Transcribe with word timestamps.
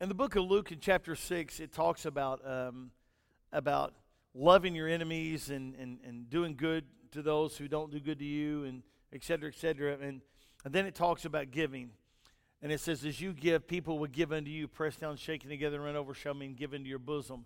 in 0.00 0.08
the 0.08 0.14
book 0.14 0.34
of 0.34 0.44
Luke, 0.44 0.72
in 0.72 0.78
chapter 0.80 1.14
6, 1.14 1.60
it 1.60 1.72
talks 1.72 2.06
about, 2.06 2.40
um, 2.48 2.90
about 3.52 3.92
loving 4.34 4.74
your 4.74 4.88
enemies 4.88 5.50
and, 5.50 5.74
and, 5.74 5.98
and 6.06 6.30
doing 6.30 6.56
good 6.56 6.84
to 7.12 7.20
those 7.20 7.58
who 7.58 7.68
don't 7.68 7.90
do 7.90 8.00
good 8.00 8.18
to 8.18 8.24
you, 8.24 8.64
and 8.64 8.82
et 9.12 9.22
cetera, 9.22 9.50
et 9.50 9.58
cetera. 9.58 9.98
And, 10.00 10.22
and 10.64 10.72
then 10.72 10.86
it 10.86 10.94
talks 10.94 11.26
about 11.26 11.50
giving. 11.50 11.90
And 12.62 12.72
it 12.72 12.80
says, 12.80 13.04
As 13.04 13.20
you 13.20 13.34
give, 13.34 13.68
people 13.68 13.98
will 13.98 14.06
give 14.06 14.32
unto 14.32 14.50
you, 14.50 14.68
pressed 14.68 15.00
down, 15.00 15.16
shaken 15.16 15.50
together, 15.50 15.80
run 15.80 15.96
over, 15.96 16.14
shall 16.14 16.34
mean 16.34 16.54
give 16.54 16.72
into 16.72 16.88
your 16.88 16.98
bosom. 16.98 17.44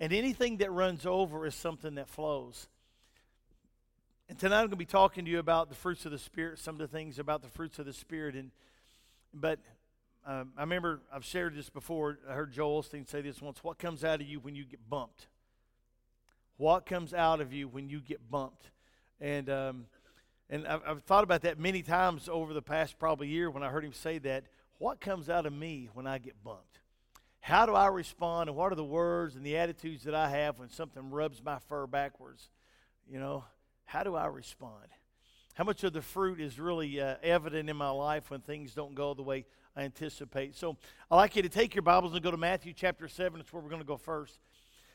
And 0.00 0.14
anything 0.14 0.56
that 0.58 0.72
runs 0.72 1.04
over 1.04 1.44
is 1.44 1.54
something 1.54 1.96
that 1.96 2.08
flows. 2.08 2.68
And 4.30 4.38
tonight 4.38 4.60
I'm 4.60 4.62
going 4.62 4.70
to 4.70 4.76
be 4.76 4.86
talking 4.86 5.26
to 5.26 5.30
you 5.30 5.40
about 5.40 5.68
the 5.68 5.74
fruits 5.74 6.06
of 6.06 6.12
the 6.12 6.18
Spirit, 6.18 6.58
some 6.58 6.76
of 6.76 6.78
the 6.78 6.88
things 6.88 7.18
about 7.18 7.42
the 7.42 7.48
fruits 7.48 7.78
of 7.78 7.84
the 7.84 7.92
Spirit. 7.92 8.34
And 8.34 8.50
but 9.34 9.58
um, 10.24 10.52
I 10.56 10.60
remember 10.60 11.00
I've 11.12 11.24
shared 11.24 11.56
this 11.56 11.68
before. 11.68 12.18
I 12.28 12.34
heard 12.34 12.52
Joel 12.52 12.82
Osteen 12.82 13.08
say 13.08 13.22
this 13.22 13.42
once. 13.42 13.64
What 13.64 13.78
comes 13.78 14.04
out 14.04 14.20
of 14.20 14.26
you 14.26 14.38
when 14.38 14.54
you 14.54 14.64
get 14.64 14.88
bumped? 14.88 15.26
What 16.56 16.86
comes 16.86 17.12
out 17.12 17.40
of 17.40 17.52
you 17.52 17.66
when 17.66 17.88
you 17.88 18.00
get 18.00 18.30
bumped? 18.30 18.70
And 19.20 19.50
um, 19.50 19.86
and 20.48 20.66
I've, 20.66 20.82
I've 20.86 21.02
thought 21.04 21.24
about 21.24 21.42
that 21.42 21.58
many 21.58 21.82
times 21.82 22.28
over 22.28 22.52
the 22.52 22.62
past 22.62 22.98
probably 22.98 23.28
year 23.28 23.50
when 23.50 23.62
I 23.62 23.68
heard 23.68 23.84
him 23.84 23.92
say 23.92 24.18
that. 24.18 24.44
What 24.78 25.00
comes 25.00 25.28
out 25.28 25.46
of 25.46 25.52
me 25.52 25.88
when 25.94 26.06
I 26.06 26.18
get 26.18 26.42
bumped? 26.42 26.80
How 27.40 27.66
do 27.66 27.74
I 27.74 27.86
respond, 27.86 28.48
and 28.48 28.56
what 28.56 28.70
are 28.70 28.76
the 28.76 28.84
words 28.84 29.34
and 29.34 29.44
the 29.44 29.56
attitudes 29.56 30.04
that 30.04 30.14
I 30.14 30.28
have 30.28 30.58
when 30.58 30.70
something 30.70 31.10
rubs 31.10 31.42
my 31.42 31.58
fur 31.68 31.86
backwards? 31.86 32.50
You 33.08 33.18
know, 33.18 33.44
how 33.84 34.04
do 34.04 34.14
I 34.14 34.26
respond? 34.26 34.86
How 35.54 35.64
much 35.64 35.84
of 35.84 35.92
the 35.92 36.00
fruit 36.00 36.40
is 36.40 36.58
really 36.58 36.98
uh, 36.98 37.16
evident 37.22 37.68
in 37.68 37.76
my 37.76 37.90
life 37.90 38.30
when 38.30 38.40
things 38.40 38.72
don't 38.72 38.94
go 38.94 39.12
the 39.12 39.22
way 39.22 39.44
I 39.76 39.82
anticipate? 39.82 40.56
So 40.56 40.78
I'd 41.10 41.16
like 41.16 41.36
you 41.36 41.42
to 41.42 41.50
take 41.50 41.74
your 41.74 41.82
Bibles 41.82 42.14
and 42.14 42.22
go 42.22 42.30
to 42.30 42.38
Matthew 42.38 42.72
chapter 42.72 43.06
7. 43.06 43.38
It's 43.38 43.52
where 43.52 43.62
we're 43.62 43.68
going 43.68 43.82
to 43.82 43.86
go 43.86 43.98
first. 43.98 44.38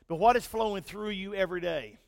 But 0.08 0.16
what 0.16 0.36
is 0.36 0.48
flowing 0.48 0.82
through 0.82 1.12
you 1.12 1.36
every 1.36 1.62
day? 1.62 2.00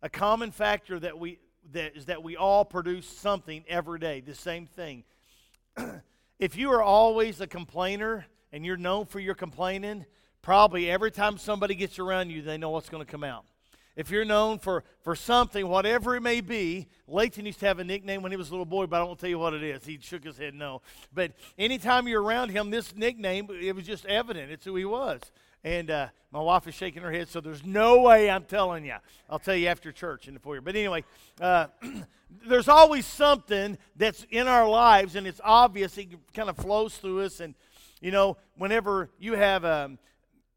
A 0.00 0.08
common 0.08 0.50
factor 0.50 0.98
that 0.98 1.18
we 1.18 1.40
that 1.72 1.94
is 1.94 2.06
that 2.06 2.22
we 2.22 2.36
all 2.36 2.64
produce 2.64 3.06
something 3.06 3.64
every 3.68 3.98
day, 3.98 4.20
the 4.20 4.34
same 4.34 4.66
thing. 4.66 5.04
if 6.38 6.56
you 6.56 6.72
are 6.72 6.82
always 6.82 7.42
a 7.42 7.46
complainer 7.46 8.24
and 8.50 8.64
you're 8.64 8.78
known 8.78 9.04
for 9.04 9.20
your 9.20 9.34
complaining, 9.34 10.06
probably 10.40 10.90
every 10.90 11.10
time 11.10 11.36
somebody 11.36 11.74
gets 11.74 11.98
around 11.98 12.30
you, 12.30 12.40
they 12.40 12.56
know 12.56 12.70
what's 12.70 12.88
going 12.88 13.04
to 13.04 13.10
come 13.10 13.24
out. 13.24 13.44
If 13.96 14.10
you're 14.10 14.24
known 14.24 14.58
for, 14.58 14.84
for 15.02 15.16
something, 15.16 15.66
whatever 15.66 16.14
it 16.16 16.20
may 16.20 16.40
be, 16.40 16.86
Layton 17.08 17.46
used 17.46 17.60
to 17.60 17.66
have 17.66 17.80
a 17.80 17.84
nickname 17.84 18.22
when 18.22 18.32
he 18.32 18.36
was 18.36 18.48
a 18.48 18.52
little 18.52 18.64
boy, 18.64 18.86
but 18.86 19.00
I 19.00 19.04
won't 19.04 19.18
tell 19.18 19.28
you 19.28 19.38
what 19.38 19.52
it 19.52 19.62
is. 19.62 19.84
He 19.84 19.98
shook 20.00 20.24
his 20.24 20.38
head 20.38 20.54
no. 20.54 20.82
But 21.12 21.32
anytime 21.58 22.06
you're 22.06 22.22
around 22.22 22.50
him, 22.50 22.70
this 22.70 22.94
nickname, 22.94 23.48
it 23.50 23.74
was 23.74 23.84
just 23.84 24.06
evident. 24.06 24.52
It's 24.52 24.64
who 24.64 24.76
he 24.76 24.84
was. 24.84 25.20
And 25.64 25.90
uh, 25.90 26.08
my 26.30 26.40
wife 26.40 26.66
is 26.66 26.74
shaking 26.74 27.02
her 27.02 27.12
head, 27.12 27.28
so 27.28 27.40
there's 27.40 27.64
no 27.64 28.00
way 28.00 28.30
I'm 28.30 28.44
telling 28.44 28.84
you. 28.84 28.94
I'll 29.28 29.38
tell 29.38 29.56
you 29.56 29.68
after 29.68 29.92
church 29.92 30.28
in 30.28 30.34
the 30.34 30.40
foyer. 30.40 30.60
But 30.60 30.76
anyway, 30.76 31.04
uh, 31.40 31.66
there's 32.46 32.68
always 32.68 33.04
something 33.04 33.76
that's 33.96 34.24
in 34.30 34.46
our 34.46 34.68
lives, 34.68 35.16
and 35.16 35.26
it's 35.26 35.40
obvious. 35.44 35.98
It 35.98 36.08
kind 36.32 36.48
of 36.48 36.56
flows 36.56 36.96
through 36.96 37.22
us. 37.22 37.40
And, 37.40 37.54
you 38.00 38.12
know, 38.12 38.36
whenever 38.56 39.10
you 39.18 39.34
have, 39.34 39.64
um, 39.64 39.98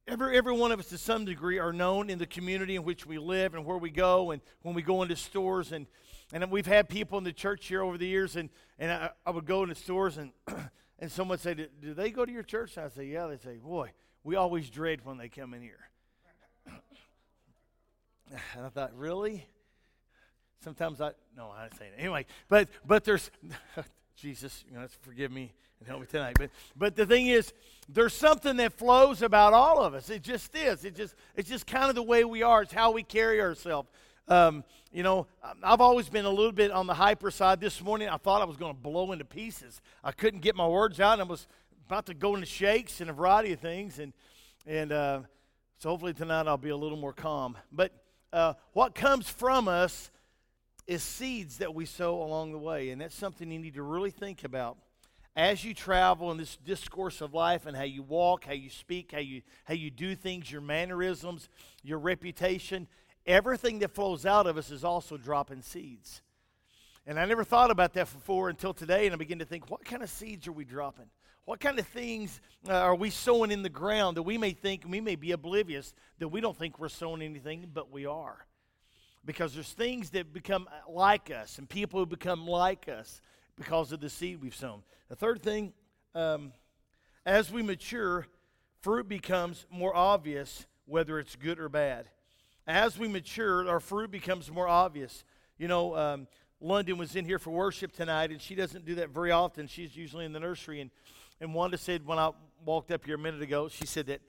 every, 0.08 0.38
every 0.38 0.54
one 0.54 0.72
of 0.72 0.80
us 0.80 0.88
to 0.88 0.98
some 0.98 1.26
degree 1.26 1.60
are 1.60 1.74
known 1.74 2.10
in 2.10 2.20
the 2.20 2.26
community 2.26 2.76
in 2.76 2.84
which 2.84 3.06
we 3.06 3.18
live 3.18 3.54
and 3.54 3.66
where 3.66 3.78
we 3.78 3.90
go, 3.90 4.32
and 4.32 4.42
when 4.62 4.76
we 4.76 4.82
go 4.82 5.02
into 5.02 5.16
stores. 5.16 5.72
And, 5.72 5.88
and 6.32 6.50
we've 6.52 6.66
had 6.66 6.90
people 6.90 7.18
in 7.18 7.24
the 7.24 7.34
church 7.34 7.68
here 7.68 7.82
over 7.82 7.98
the 7.98 8.08
years, 8.08 8.36
and, 8.36 8.50
and 8.80 8.92
I, 8.92 9.10
I 9.26 9.32
would 9.32 9.46
go 9.46 9.64
into 9.64 9.76
stores, 9.76 10.18
and, 10.18 10.32
and 11.00 11.12
someone 11.12 11.36
would 11.36 11.42
say, 11.42 11.54
Do 11.54 11.94
they 11.94 12.12
go 12.12 12.26
to 12.26 12.32
your 12.32 12.44
church? 12.44 12.78
And 12.78 12.86
I'd 12.86 12.94
say, 12.94 13.06
Yeah. 13.06 13.28
They 13.28 13.38
say, 13.38 13.58
Boy, 13.58 13.92
we 14.24 14.36
always 14.36 14.70
dread 14.70 15.06
when 15.06 15.18
they 15.18 15.30
come 15.30 15.54
in 15.54 15.62
here. 15.62 15.90
and 16.68 18.66
I 18.66 18.70
thought, 18.70 18.96
really? 18.96 19.46
Sometimes 20.64 21.02
I 21.02 21.12
no, 21.36 21.50
I 21.50 21.64
didn't 21.64 21.78
say 21.78 21.88
it 21.88 21.94
anyway. 21.98 22.26
But 22.48 22.70
but 22.86 23.04
there's 23.04 23.30
Jesus, 24.16 24.64
you 24.70 24.78
know, 24.78 24.86
forgive 25.02 25.32
me 25.32 25.54
and 25.80 25.88
help 25.88 26.02
me 26.02 26.08
tonight. 26.08 26.36
But 26.38 26.50
but 26.76 26.96
the 26.96 27.06
thing 27.06 27.28
is, 27.28 27.54
there's 27.90 28.14
something 28.14 28.58
that 28.58 28.74
flows 28.74 29.22
about 29.22 29.54
all 29.54 29.84
of 29.84 29.94
us. 29.94 30.10
It 30.10 30.22
just 30.22 30.56
is. 30.56 30.86
It 30.86 30.96
just 30.96 31.16
it's 31.36 31.50
just 31.50 31.68
kind 31.68 31.90
of 31.90 31.96
the 31.96 32.04
way 32.04 32.24
we 32.24 32.44
are. 32.44 32.62
It's 32.62 32.74
how 32.74 32.92
we 32.92 33.04
carry 33.04 33.42
ourselves. 33.42 33.90
Um, 34.28 34.64
you 34.94 35.04
know, 35.04 35.28
I've 35.62 35.82
always 35.82 36.08
been 36.08 36.26
a 36.26 36.30
little 36.30 36.52
bit 36.52 36.72
on 36.72 36.88
the 36.88 36.94
hyper 36.94 37.32
side. 37.32 37.60
This 37.60 37.82
morning, 37.82 38.08
I 38.08 38.18
thought 38.18 38.42
I 38.42 38.46
was 38.46 38.58
going 38.58 38.74
to 38.74 38.80
blow 38.80 39.12
into 39.12 39.26
pieces. 39.26 39.82
I 40.04 40.12
couldn't 40.12 40.42
get 40.42 40.56
my 40.56 40.68
words 40.68 41.00
out, 41.00 41.14
and 41.14 41.24
I 41.24 41.26
was 41.26 41.48
about 41.88 42.06
to 42.06 42.14
go 42.14 42.36
into 42.36 42.46
shakes 42.46 43.02
and 43.02 43.10
a 43.10 43.14
variety 43.14 43.54
of 43.54 43.60
things, 43.60 44.00
and 44.00 44.14
and 44.66 44.92
uh, 44.92 45.20
so 45.80 45.90
hopefully 45.90 46.14
tonight 46.14 46.48
I'll 46.48 46.58
be 46.58 46.70
a 46.70 46.78
little 46.78 46.98
more 46.98 47.14
calm. 47.14 47.58
But 47.72 47.92
uh, 48.32 48.54
what 48.72 48.96
comes 48.96 49.28
from 49.28 49.68
us 49.68 50.10
is 50.88 51.04
seeds 51.04 51.58
that 51.58 51.74
we 51.74 51.86
sow 51.86 52.22
along 52.22 52.52
the 52.52 52.58
way, 52.58 52.90
and 52.90 53.02
that's 53.02 53.16
something 53.16 53.52
you 53.52 53.60
need 53.60 53.76
to 53.76 53.84
really 53.84 54.12
think 54.12 54.44
about 54.44 54.78
as 55.36 55.64
you 55.64 55.74
travel 55.74 56.32
in 56.32 56.38
this 56.38 56.58
discourse 56.58 57.22
of 57.22 57.34
life 57.34 57.66
and 57.66 57.76
how 57.76 57.84
you 57.84 58.04
walk, 58.04 58.46
how 58.46 58.54
you 58.54 58.70
speak, 58.70 59.12
how 59.12 59.20
you 59.20 59.42
how 59.64 59.74
you 59.74 59.90
do 59.90 60.16
things, 60.16 60.52
your 60.52 60.62
mannerisms, 60.62 61.50
your 61.84 62.00
reputation. 62.00 62.88
Everything 63.26 63.80
that 63.80 63.92
flows 63.92 64.26
out 64.26 64.48
of 64.48 64.58
us 64.58 64.70
is 64.70 64.84
also 64.84 65.18
dropping 65.18 65.62
seeds. 65.62 66.22
And 67.08 67.20
I 67.20 67.26
never 67.26 67.44
thought 67.44 67.72
about 67.72 67.94
that 67.94 68.12
before 68.14 68.50
until 68.50 68.74
today, 68.74 69.06
and 69.06 69.14
I 69.14 69.18
begin 69.18 69.40
to 69.40 69.46
think, 69.46 69.70
what 69.70 69.84
kind 69.84 70.04
of 70.04 70.10
seeds 70.10 70.48
are 70.48 70.52
we 70.52 70.66
dropping? 70.66 71.06
What 71.46 71.60
kind 71.60 71.78
of 71.80 71.88
things 71.88 72.40
uh, 72.70 72.74
are 72.74 72.96
we 72.96 73.10
sowing 73.10 73.52
in 73.52 73.62
the 73.62 73.70
ground 73.70 74.18
that 74.18 74.24
we 74.24 74.38
may 74.38 74.52
think, 74.52 74.84
we 74.88 75.02
may 75.02 75.16
be 75.16 75.32
oblivious 75.32 75.94
that 76.20 76.30
we 76.30 76.40
don't 76.40 76.58
think 76.58 76.80
we're 76.80 76.90
sowing 76.90 77.22
anything, 77.22 77.70
but 77.74 77.92
we 77.92 78.06
are? 78.06 78.46
Because 79.26 79.54
there's 79.54 79.72
things 79.72 80.10
that 80.12 80.34
become 80.34 80.68
uh, 80.68 80.92
like 80.92 81.32
us 81.32 81.58
and 81.58 81.70
people 81.70 82.00
who 82.00 82.06
become 82.06 82.48
like 82.48 82.90
us 82.90 83.22
because 83.56 83.92
of 83.92 84.02
the 84.02 84.10
seed 84.10 84.42
we've 84.42 84.56
sown. 84.56 84.84
The 85.10 85.16
third 85.16 85.42
thing, 85.42 85.74
um, 86.14 86.52
as 87.26 87.52
we 87.52 87.62
mature, 87.62 88.28
fruit 88.82 89.08
becomes 89.08 89.66
more 89.72 89.96
obvious 89.96 90.66
whether 90.86 91.20
it's 91.20 91.36
good 91.36 91.60
or 91.60 91.70
bad. 91.70 92.10
As 92.68 92.98
we 92.98 93.08
mature, 93.08 93.68
our 93.70 93.80
fruit 93.80 94.12
becomes 94.12 94.52
more 94.52 94.68
obvious. 94.68 95.24
You 95.58 95.68
know, 95.68 95.96
um, 95.96 96.28
London 96.60 96.98
was 96.98 97.16
in 97.16 97.26
here 97.26 97.40
for 97.40 97.52
worship 97.52 97.92
tonight, 97.94 98.32
and 98.32 98.42
she 98.42 98.56
doesn't 98.56 98.86
do 98.86 98.96
that 98.96 99.10
very 99.10 99.32
often. 99.32 99.68
She's 99.68 99.96
usually 99.96 100.26
in 100.26 100.34
the 100.34 100.40
nursery, 100.40 100.82
and 100.82 100.90
and 101.44 101.54
Wanda 101.54 101.78
said 101.78 102.06
when 102.06 102.20
I 102.20 102.32
walked 102.66 102.92
up 102.92 103.06
here 103.06 103.16
a 103.16 103.20
minute 103.20 103.42
ago, 103.42 103.68
she 103.68 103.86
said 103.86 104.08
that, 104.08 104.22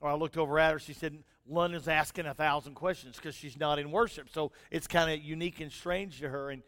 or 0.00 0.10
I 0.10 0.14
looked 0.14 0.36
over 0.36 0.58
at 0.58 0.72
her, 0.72 0.78
she 0.78 0.92
said, 0.92 1.16
London's 1.48 1.88
asking 1.88 2.26
a 2.26 2.34
thousand 2.34 2.74
questions 2.74 3.16
because 3.16 3.34
she's 3.34 3.58
not 3.58 3.78
in 3.78 3.90
worship. 3.90 4.28
So 4.30 4.52
it's 4.70 4.86
kind 4.86 5.10
of 5.10 5.24
unique 5.24 5.60
and 5.60 5.72
strange 5.72 6.20
to 6.20 6.28
her. 6.28 6.50
And, 6.50 6.62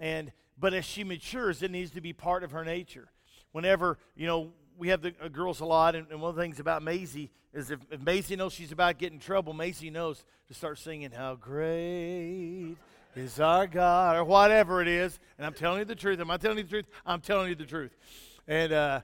and, 0.00 0.32
but 0.58 0.74
as 0.74 0.84
she 0.84 1.04
matures, 1.04 1.62
it 1.62 1.70
needs 1.70 1.90
to 1.92 2.00
be 2.00 2.12
part 2.12 2.44
of 2.44 2.52
her 2.52 2.64
nature. 2.64 3.08
Whenever, 3.52 3.98
you 4.14 4.26
know, 4.26 4.52
we 4.78 4.88
have 4.88 5.00
the 5.00 5.14
uh, 5.22 5.28
girls 5.28 5.60
a 5.60 5.64
lot, 5.64 5.94
and, 5.94 6.06
and, 6.10 6.20
one 6.20 6.30
of 6.30 6.36
the 6.36 6.42
things 6.42 6.60
about 6.60 6.82
Maisie 6.82 7.30
is 7.54 7.70
if, 7.70 7.80
if 7.90 8.00
Maisie 8.02 8.36
knows 8.36 8.52
she's 8.52 8.72
about 8.72 8.88
to 8.88 8.94
get 8.94 9.12
in 9.12 9.18
trouble, 9.18 9.54
Maisie 9.54 9.88
knows 9.88 10.24
to 10.48 10.54
start 10.54 10.78
singing, 10.78 11.10
How 11.10 11.34
Great 11.34 12.76
is 13.14 13.40
Our 13.40 13.66
God, 13.66 14.16
or 14.16 14.24
whatever 14.24 14.82
it 14.82 14.88
is. 14.88 15.18
And 15.38 15.46
I'm 15.46 15.54
telling 15.54 15.78
you 15.78 15.84
the 15.86 15.94
truth. 15.94 16.20
Am 16.20 16.30
I 16.30 16.36
telling 16.36 16.58
you 16.58 16.64
the 16.64 16.70
truth? 16.70 16.86
I'm 17.06 17.22
telling 17.22 17.48
you 17.48 17.54
the 17.54 17.64
truth. 17.64 17.96
And, 18.46 18.72
uh, 18.72 19.00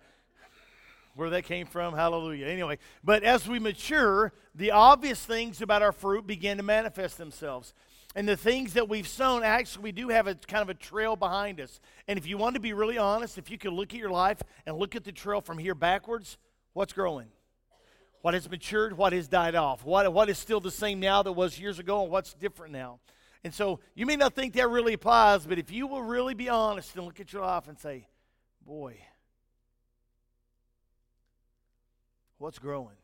where 1.14 1.30
that 1.30 1.44
came 1.44 1.66
from. 1.66 1.94
Hallelujah. 1.94 2.46
Anyway, 2.46 2.78
but 3.04 3.22
as 3.22 3.46
we 3.46 3.58
mature, 3.58 4.32
the 4.54 4.70
obvious 4.70 5.24
things 5.24 5.62
about 5.62 5.82
our 5.82 5.92
fruit 5.92 6.26
begin 6.26 6.56
to 6.56 6.62
manifest 6.62 7.18
themselves. 7.18 7.74
And 8.14 8.28
the 8.28 8.36
things 8.36 8.74
that 8.74 8.88
we've 8.88 9.08
sown, 9.08 9.42
actually, 9.42 9.84
we 9.84 9.92
do 9.92 10.08
have 10.08 10.26
a 10.26 10.34
kind 10.34 10.62
of 10.62 10.68
a 10.68 10.74
trail 10.74 11.16
behind 11.16 11.60
us. 11.60 11.80
And 12.06 12.18
if 12.18 12.26
you 12.26 12.36
want 12.36 12.54
to 12.54 12.60
be 12.60 12.74
really 12.74 12.98
honest, 12.98 13.38
if 13.38 13.50
you 13.50 13.56
could 13.56 13.72
look 13.72 13.94
at 13.94 13.98
your 13.98 14.10
life 14.10 14.42
and 14.66 14.76
look 14.76 14.94
at 14.94 15.04
the 15.04 15.12
trail 15.12 15.40
from 15.40 15.56
here 15.56 15.74
backwards, 15.74 16.36
what's 16.74 16.92
growing? 16.92 17.28
What 18.20 18.34
has 18.34 18.48
matured? 18.50 18.96
What 18.96 19.14
has 19.14 19.28
died 19.28 19.54
off? 19.54 19.84
What, 19.84 20.12
what 20.12 20.28
is 20.28 20.38
still 20.38 20.60
the 20.60 20.70
same 20.70 21.00
now 21.00 21.22
that 21.22 21.32
was 21.32 21.58
years 21.58 21.78
ago? 21.78 22.02
And 22.02 22.10
what's 22.10 22.34
different 22.34 22.72
now? 22.72 23.00
And 23.44 23.52
so 23.52 23.80
you 23.94 24.06
may 24.06 24.16
not 24.16 24.34
think 24.34 24.54
that 24.54 24.68
really 24.68 24.92
applies, 24.92 25.46
but 25.46 25.58
if 25.58 25.70
you 25.72 25.86
will 25.86 26.02
really 26.02 26.34
be 26.34 26.48
honest 26.48 26.94
and 26.94 27.04
look 27.04 27.18
at 27.18 27.32
your 27.32 27.42
life 27.42 27.66
and 27.66 27.78
say, 27.78 28.06
boy, 28.64 28.96
What's 32.42 32.58
growing? 32.58 32.96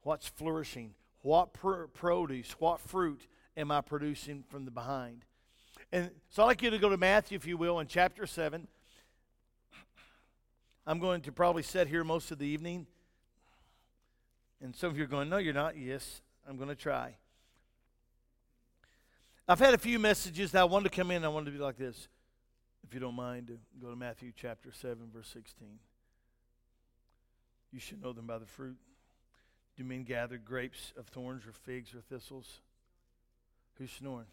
What's 0.00 0.26
flourishing? 0.26 0.94
What 1.20 1.52
pr- 1.52 1.88
produce, 1.92 2.52
what 2.52 2.80
fruit 2.80 3.26
am 3.54 3.70
I 3.70 3.82
producing 3.82 4.44
from 4.48 4.64
the 4.64 4.70
behind? 4.70 5.26
And 5.92 6.10
so 6.30 6.44
I'd 6.44 6.46
like 6.46 6.62
you 6.62 6.70
to 6.70 6.78
go 6.78 6.88
to 6.88 6.96
Matthew, 6.96 7.36
if 7.36 7.46
you 7.46 7.58
will, 7.58 7.80
in 7.80 7.86
chapter 7.86 8.26
7. 8.26 8.66
I'm 10.86 10.98
going 10.98 11.20
to 11.20 11.32
probably 11.32 11.62
sit 11.62 11.86
here 11.86 12.02
most 12.02 12.30
of 12.30 12.38
the 12.38 12.46
evening. 12.46 12.86
And 14.62 14.74
some 14.74 14.88
of 14.88 14.96
you 14.96 15.04
are 15.04 15.06
going, 15.06 15.28
No, 15.28 15.36
you're 15.36 15.52
not. 15.52 15.76
Yes, 15.76 16.22
I'm 16.48 16.56
going 16.56 16.70
to 16.70 16.74
try. 16.74 17.16
I've 19.46 19.58
had 19.58 19.74
a 19.74 19.78
few 19.78 19.98
messages 19.98 20.52
that 20.52 20.62
I 20.62 20.64
wanted 20.64 20.90
to 20.90 20.96
come 20.96 21.10
in. 21.10 21.26
I 21.26 21.28
wanted 21.28 21.52
to 21.52 21.58
be 21.58 21.62
like 21.62 21.76
this. 21.76 22.08
If 22.88 22.94
you 22.94 23.00
don't 23.00 23.16
mind, 23.16 23.50
go 23.82 23.90
to 23.90 23.96
Matthew 23.96 24.32
chapter 24.34 24.72
7, 24.72 25.10
verse 25.12 25.28
16. 25.28 25.78
You 27.72 27.80
should 27.80 28.02
know 28.02 28.12
them 28.12 28.26
by 28.26 28.38
the 28.38 28.46
fruit. 28.46 28.76
Do 29.76 29.84
men 29.84 30.02
gather 30.02 30.36
grapes 30.36 30.92
of 30.96 31.06
thorns 31.06 31.46
or 31.46 31.52
figs 31.52 31.94
or 31.94 32.00
thistles? 32.00 32.60
Who's 33.78 33.90
snoring? 33.90 34.26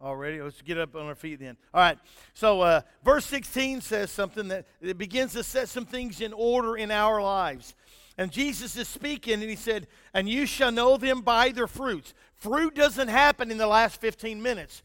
Already? 0.00 0.42
Let's 0.42 0.60
get 0.60 0.78
up 0.78 0.94
on 0.94 1.06
our 1.06 1.14
feet 1.14 1.40
then. 1.40 1.56
All 1.72 1.80
right. 1.80 1.98
So, 2.34 2.60
uh, 2.60 2.82
verse 3.02 3.24
16 3.26 3.80
says 3.80 4.10
something 4.10 4.48
that 4.48 4.66
it 4.80 4.98
begins 4.98 5.32
to 5.32 5.42
set 5.42 5.68
some 5.68 5.86
things 5.86 6.20
in 6.20 6.32
order 6.32 6.76
in 6.76 6.90
our 6.90 7.22
lives. 7.22 7.74
And 8.18 8.30
Jesus 8.30 8.76
is 8.76 8.88
speaking, 8.88 9.34
and 9.34 9.50
he 9.50 9.56
said, 9.56 9.86
And 10.14 10.28
you 10.28 10.46
shall 10.46 10.70
know 10.70 10.96
them 10.96 11.22
by 11.22 11.50
their 11.50 11.66
fruits. 11.66 12.14
Fruit 12.34 12.74
doesn't 12.74 13.08
happen 13.08 13.50
in 13.50 13.58
the 13.58 13.66
last 13.66 14.00
15 14.00 14.42
minutes. 14.42 14.82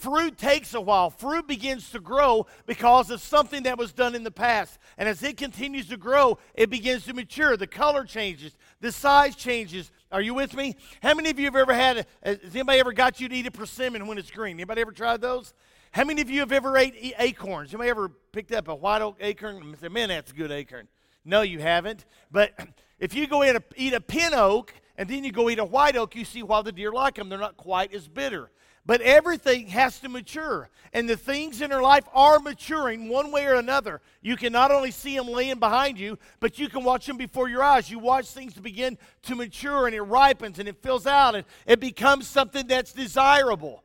Fruit 0.00 0.38
takes 0.38 0.72
a 0.72 0.80
while. 0.80 1.10
Fruit 1.10 1.46
begins 1.46 1.90
to 1.90 2.00
grow 2.00 2.46
because 2.64 3.10
of 3.10 3.20
something 3.20 3.64
that 3.64 3.76
was 3.76 3.92
done 3.92 4.14
in 4.14 4.24
the 4.24 4.30
past. 4.30 4.78
And 4.96 5.06
as 5.06 5.22
it 5.22 5.36
continues 5.36 5.88
to 5.88 5.98
grow, 5.98 6.38
it 6.54 6.70
begins 6.70 7.04
to 7.04 7.12
mature. 7.12 7.54
The 7.58 7.66
color 7.66 8.04
changes, 8.04 8.56
the 8.80 8.92
size 8.92 9.36
changes. 9.36 9.92
Are 10.10 10.22
you 10.22 10.32
with 10.32 10.56
me? 10.56 10.76
How 11.02 11.12
many 11.12 11.28
of 11.28 11.38
you 11.38 11.44
have 11.44 11.56
ever 11.56 11.74
had, 11.74 11.98
a, 11.98 12.30
has 12.30 12.38
anybody 12.54 12.80
ever 12.80 12.94
got 12.94 13.20
you 13.20 13.28
to 13.28 13.36
eat 13.36 13.46
a 13.46 13.50
persimmon 13.50 14.06
when 14.06 14.16
it's 14.16 14.30
green? 14.30 14.56
Anybody 14.56 14.80
ever 14.80 14.92
tried 14.92 15.20
those? 15.20 15.52
How 15.92 16.04
many 16.04 16.22
of 16.22 16.30
you 16.30 16.40
have 16.40 16.52
ever 16.52 16.78
ate 16.78 17.14
acorns? 17.18 17.68
Anybody 17.74 17.90
ever 17.90 18.08
picked 18.08 18.52
up 18.52 18.68
a 18.68 18.74
white 18.74 19.02
oak 19.02 19.18
acorn 19.20 19.56
and 19.56 19.78
said, 19.78 19.92
man, 19.92 20.08
that's 20.08 20.32
a 20.32 20.34
good 20.34 20.50
acorn? 20.50 20.88
No, 21.26 21.42
you 21.42 21.58
haven't. 21.58 22.06
But 22.30 22.58
if 22.98 23.14
you 23.14 23.26
go 23.26 23.44
eat 23.44 23.54
a, 23.54 23.62
eat 23.76 23.92
a 23.92 24.00
pin 24.00 24.32
oak 24.32 24.72
and 24.96 25.10
then 25.10 25.24
you 25.24 25.30
go 25.30 25.50
eat 25.50 25.58
a 25.58 25.64
white 25.64 25.96
oak, 25.96 26.16
you 26.16 26.24
see 26.24 26.42
why 26.42 26.62
the 26.62 26.72
deer 26.72 26.90
like 26.90 27.16
them. 27.16 27.28
They're 27.28 27.38
not 27.38 27.58
quite 27.58 27.92
as 27.92 28.08
bitter. 28.08 28.50
But 28.90 29.02
everything 29.02 29.68
has 29.68 30.00
to 30.00 30.08
mature. 30.08 30.68
And 30.92 31.08
the 31.08 31.16
things 31.16 31.60
in 31.60 31.70
our 31.70 31.80
life 31.80 32.02
are 32.12 32.40
maturing 32.40 33.08
one 33.08 33.30
way 33.30 33.46
or 33.46 33.54
another. 33.54 34.00
You 34.20 34.36
can 34.36 34.52
not 34.52 34.72
only 34.72 34.90
see 34.90 35.16
them 35.16 35.28
laying 35.28 35.60
behind 35.60 35.96
you, 35.96 36.18
but 36.40 36.58
you 36.58 36.68
can 36.68 36.82
watch 36.82 37.06
them 37.06 37.16
before 37.16 37.48
your 37.48 37.62
eyes. 37.62 37.88
You 37.88 38.00
watch 38.00 38.26
things 38.26 38.54
begin 38.54 38.98
to 39.22 39.36
mature 39.36 39.86
and 39.86 39.94
it 39.94 40.02
ripens 40.02 40.58
and 40.58 40.68
it 40.68 40.82
fills 40.82 41.06
out 41.06 41.36
and 41.36 41.44
it 41.68 41.78
becomes 41.78 42.26
something 42.26 42.66
that's 42.66 42.92
desirable. 42.92 43.84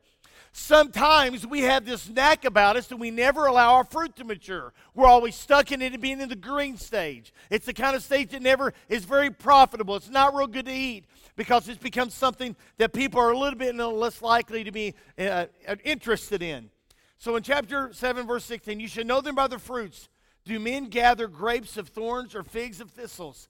Sometimes 0.50 1.46
we 1.46 1.60
have 1.60 1.86
this 1.86 2.08
knack 2.08 2.44
about 2.44 2.74
us 2.74 2.88
that 2.88 2.96
we 2.96 3.12
never 3.12 3.46
allow 3.46 3.74
our 3.74 3.84
fruit 3.84 4.16
to 4.16 4.24
mature. 4.24 4.72
We're 4.92 5.06
always 5.06 5.36
stuck 5.36 5.70
in 5.70 5.82
it 5.82 5.92
and 5.92 6.02
being 6.02 6.20
in 6.20 6.28
the 6.28 6.34
green 6.34 6.78
stage. 6.78 7.32
It's 7.48 7.66
the 7.66 7.74
kind 7.74 7.94
of 7.94 8.02
stage 8.02 8.30
that 8.30 8.42
never 8.42 8.74
is 8.88 9.04
very 9.04 9.30
profitable. 9.30 9.94
It's 9.94 10.10
not 10.10 10.34
real 10.34 10.48
good 10.48 10.66
to 10.66 10.72
eat 10.72 11.04
because 11.36 11.68
it's 11.68 11.82
become 11.82 12.10
something 12.10 12.56
that 12.78 12.92
people 12.92 13.20
are 13.20 13.30
a 13.30 13.38
little 13.38 13.58
bit 13.58 13.74
less 13.76 14.22
likely 14.22 14.64
to 14.64 14.72
be 14.72 14.94
uh, 15.18 15.46
uh, 15.68 15.76
interested 15.84 16.42
in. 16.42 16.70
So 17.18 17.36
in 17.36 17.42
chapter 17.42 17.92
7, 17.92 18.26
verse 18.26 18.44
16, 18.44 18.80
you 18.80 18.88
should 18.88 19.06
know 19.06 19.20
them 19.20 19.34
by 19.34 19.46
their 19.46 19.58
fruits. 19.58 20.08
Do 20.44 20.58
men 20.58 20.86
gather 20.86 21.28
grapes 21.28 21.76
of 21.76 21.88
thorns 21.88 22.34
or 22.34 22.42
figs 22.42 22.80
of 22.80 22.90
thistles? 22.90 23.48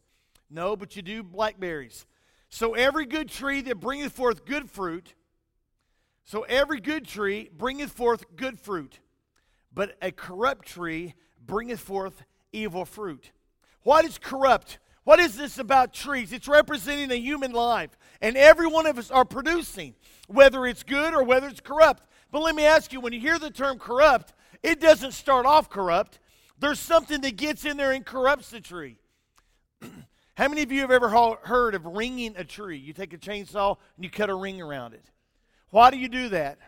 No, 0.51 0.77
but 0.77 0.97
you 0.97 1.03
do 1.03 1.23
blackberries. 1.23 2.07
So 2.49 2.75
every 2.75 3.07
good 3.07 3.29
tree 3.29 3.61
that 3.63 3.81
bringeth 3.81 4.13
forth 4.13 4.45
good 4.45 4.71
fruit, 4.71 5.15
so 6.25 6.43
every 6.43 6.81
good 6.81 7.07
tree 7.07 7.51
bringeth 7.57 7.93
forth 7.93 8.25
good 8.37 8.59
fruit, 8.59 9.01
but 9.73 9.97
a 10.01 10.11
corrupt 10.11 10.67
tree 10.67 11.15
bringeth 11.45 11.81
forth 11.81 12.25
evil 12.53 12.85
fruit. 12.85 13.33
What 13.83 14.05
is 14.05 14.19
corrupt? 14.19 14.79
What 15.07 15.21
is 15.21 15.37
this 15.37 15.61
about 15.61 15.95
trees? 15.95 16.33
It's 16.33 16.49
representing 16.49 17.13
a 17.13 17.15
human 17.17 17.53
life. 17.53 17.97
And 18.21 18.37
every 18.37 18.67
one 18.67 18.87
of 18.87 18.99
us 18.99 19.09
are 19.09 19.25
producing, 19.25 19.95
whether 20.27 20.67
it's 20.67 20.83
good 20.83 21.15
or 21.15 21.23
whether 21.23 21.47
it's 21.47 21.61
corrupt. 21.61 22.09
But 22.33 22.43
let 22.43 22.57
me 22.57 22.65
ask 22.65 22.93
you 22.93 22.99
when 22.99 23.13
you 23.13 23.21
hear 23.21 23.39
the 23.39 23.53
term 23.53 23.79
corrupt, 23.79 24.35
it 24.65 24.81
doesn't 24.81 25.13
start 25.13 25.47
off 25.47 25.71
corrupt. 25.71 26.19
There's 26.59 26.81
something 26.81 27.21
that 27.21 27.37
gets 27.37 27.65
in 27.65 27.77
there 27.77 27.93
and 27.93 28.05
corrupts 28.05 28.51
the 28.51 28.61
tree. 28.61 28.99
How 30.35 30.49
many 30.49 30.63
of 30.63 30.73
you 30.73 30.81
have 30.81 30.91
ever 30.91 31.09
heard 31.09 31.77
of 31.77 31.87
ringing 31.87 32.35
a 32.37 32.43
tree? 32.43 32.77
You 32.77 32.93
take 32.93 33.13
a 33.13 33.19
chainsaw 33.19 33.77
and 33.95 34.05
you 34.05 34.11
cut 34.11 34.29
a 34.29 34.35
ring 34.35 34.61
around 34.61 34.95
it. 34.95 35.05
Why 35.71 35.93
do 35.93 35.99
you 35.99 36.09
do 36.09 36.31
that? 36.31 36.59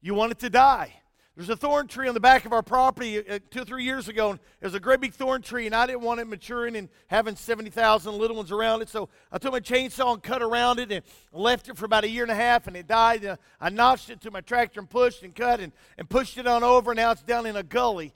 You 0.00 0.14
want 0.14 0.32
it 0.32 0.38
to 0.38 0.48
die. 0.48 0.99
There's 1.40 1.48
a 1.48 1.56
thorn 1.56 1.86
tree 1.86 2.06
on 2.06 2.12
the 2.12 2.20
back 2.20 2.44
of 2.44 2.52
our 2.52 2.62
property 2.62 3.26
uh, 3.26 3.38
two 3.50 3.62
or 3.62 3.64
three 3.64 3.82
years 3.82 4.08
ago, 4.08 4.32
and 4.32 4.40
there's 4.60 4.74
a 4.74 4.78
great 4.78 5.00
big 5.00 5.14
thorn 5.14 5.40
tree, 5.40 5.64
and 5.64 5.74
I 5.74 5.86
didn't 5.86 6.02
want 6.02 6.20
it 6.20 6.26
maturing 6.26 6.76
and 6.76 6.90
having 7.06 7.34
70,000 7.34 8.12
little 8.12 8.36
ones 8.36 8.52
around 8.52 8.82
it. 8.82 8.90
So 8.90 9.08
I 9.32 9.38
took 9.38 9.52
my 9.52 9.60
chainsaw 9.60 10.12
and 10.12 10.22
cut 10.22 10.42
around 10.42 10.80
it 10.80 10.92
and 10.92 11.02
left 11.32 11.70
it 11.70 11.78
for 11.78 11.86
about 11.86 12.04
a 12.04 12.10
year 12.10 12.24
and 12.24 12.30
a 12.30 12.34
half, 12.34 12.66
and 12.66 12.76
it 12.76 12.86
died. 12.86 13.24
And 13.24 13.38
I 13.58 13.70
notched 13.70 14.10
it 14.10 14.20
to 14.20 14.30
my 14.30 14.42
tractor 14.42 14.80
and 14.80 14.90
pushed 14.90 15.22
and 15.22 15.34
cut 15.34 15.60
and, 15.60 15.72
and 15.96 16.10
pushed 16.10 16.36
it 16.36 16.46
on 16.46 16.62
over, 16.62 16.90
and 16.90 16.98
now 16.98 17.12
it's 17.12 17.22
down 17.22 17.46
in 17.46 17.56
a 17.56 17.62
gully. 17.62 18.12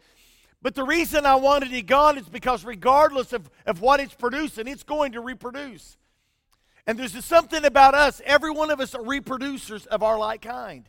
But 0.61 0.75
the 0.75 0.85
reason 0.85 1.25
I 1.25 1.37
wanted 1.37 1.73
it 1.73 1.87
gone 1.87 2.19
is 2.19 2.29
because 2.29 2.63
regardless 2.63 3.33
of, 3.33 3.49
of 3.65 3.81
what 3.81 4.01
it's 4.01 4.15
producing, 4.15 4.69
it's 4.69 4.83
going 4.83 5.13
to 5.13 5.23
reproduce. 5.23 5.97
And 6.87 6.99
there's 6.99 7.25
something 7.25 7.65
about 7.65 7.95
us, 7.95 8.21
every 8.27 8.51
one 8.51 8.71
of 8.71 8.81
us 8.81 8.95
are 8.95 9.03
reproducers 9.03 9.87
of 9.87 10.03
our 10.03 10.19
like 10.19 10.43
kind. 10.43 10.87